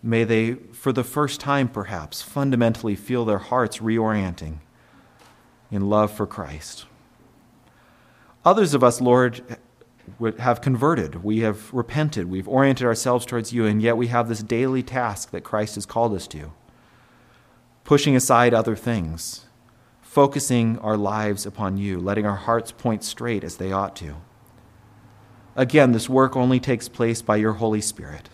May 0.01 0.23
they, 0.23 0.53
for 0.53 0.91
the 0.91 1.03
first 1.03 1.39
time 1.39 1.67
perhaps, 1.67 2.23
fundamentally 2.23 2.95
feel 2.95 3.23
their 3.23 3.37
hearts 3.37 3.77
reorienting 3.77 4.61
in 5.69 5.91
love 5.91 6.11
for 6.11 6.25
Christ. 6.25 6.87
Others 8.47 8.73
of 8.73 8.81
us, 8.81 9.01
Lord, 9.01 9.57
have 10.39 10.61
converted. 10.61 11.21
We 11.21 11.39
have 11.39 11.73
repented. 11.73 12.29
We've 12.29 12.47
oriented 12.47 12.87
ourselves 12.87 13.25
towards 13.25 13.51
you, 13.51 13.65
and 13.65 13.81
yet 13.81 13.97
we 13.97 14.07
have 14.07 14.29
this 14.29 14.41
daily 14.41 14.81
task 14.81 15.31
that 15.31 15.43
Christ 15.43 15.75
has 15.75 15.85
called 15.85 16.13
us 16.13 16.27
to 16.27 16.53
pushing 17.83 18.15
aside 18.15 18.53
other 18.53 18.77
things, 18.77 19.47
focusing 20.01 20.79
our 20.79 20.95
lives 20.95 21.45
upon 21.45 21.75
you, 21.75 21.99
letting 21.99 22.25
our 22.25 22.37
hearts 22.37 22.71
point 22.71 23.03
straight 23.03 23.43
as 23.43 23.57
they 23.57 23.73
ought 23.73 23.97
to. 23.97 24.15
Again, 25.57 25.91
this 25.91 26.07
work 26.07 26.37
only 26.37 26.61
takes 26.61 26.87
place 26.87 27.21
by 27.21 27.35
your 27.35 27.53
Holy 27.53 27.81
Spirit. 27.81 28.29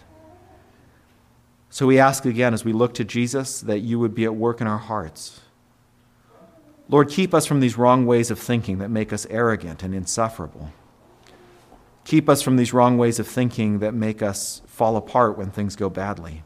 So 1.71 1.87
we 1.87 1.97
ask 1.97 2.23
again 2.23 2.53
as 2.53 2.63
we 2.63 2.71
look 2.71 2.93
to 2.95 3.03
Jesus 3.03 3.61
that 3.61 3.79
you 3.79 3.97
would 3.97 4.13
be 4.13 4.25
at 4.25 4.35
work 4.35 4.61
in 4.61 4.67
our 4.67 4.77
hearts. 4.77 5.41
Lord, 6.93 7.09
keep 7.09 7.33
us 7.33 7.47
from 7.47 7.59
these 7.59 7.75
wrong 7.75 8.05
ways 8.05 8.29
of 8.29 8.37
thinking 8.37 8.77
that 8.77 8.91
make 8.91 9.11
us 9.11 9.25
arrogant 9.31 9.81
and 9.81 9.95
insufferable. 9.95 10.71
Keep 12.05 12.29
us 12.29 12.43
from 12.43 12.55
these 12.55 12.71
wrong 12.71 12.99
ways 12.99 13.17
of 13.17 13.27
thinking 13.27 13.79
that 13.79 13.95
make 13.95 14.21
us 14.21 14.61
fall 14.67 14.95
apart 14.95 15.35
when 15.35 15.49
things 15.49 15.75
go 15.75 15.89
badly. 15.89 16.43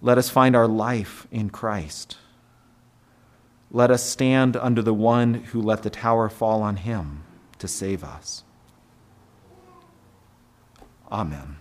Let 0.00 0.18
us 0.18 0.30
find 0.30 0.54
our 0.54 0.68
life 0.68 1.26
in 1.32 1.50
Christ. 1.50 2.18
Let 3.72 3.90
us 3.90 4.04
stand 4.04 4.56
under 4.56 4.82
the 4.82 4.94
one 4.94 5.34
who 5.34 5.60
let 5.60 5.82
the 5.82 5.90
tower 5.90 6.28
fall 6.28 6.62
on 6.62 6.76
him 6.76 7.24
to 7.58 7.66
save 7.66 8.04
us. 8.04 8.44
Amen. 11.10 11.56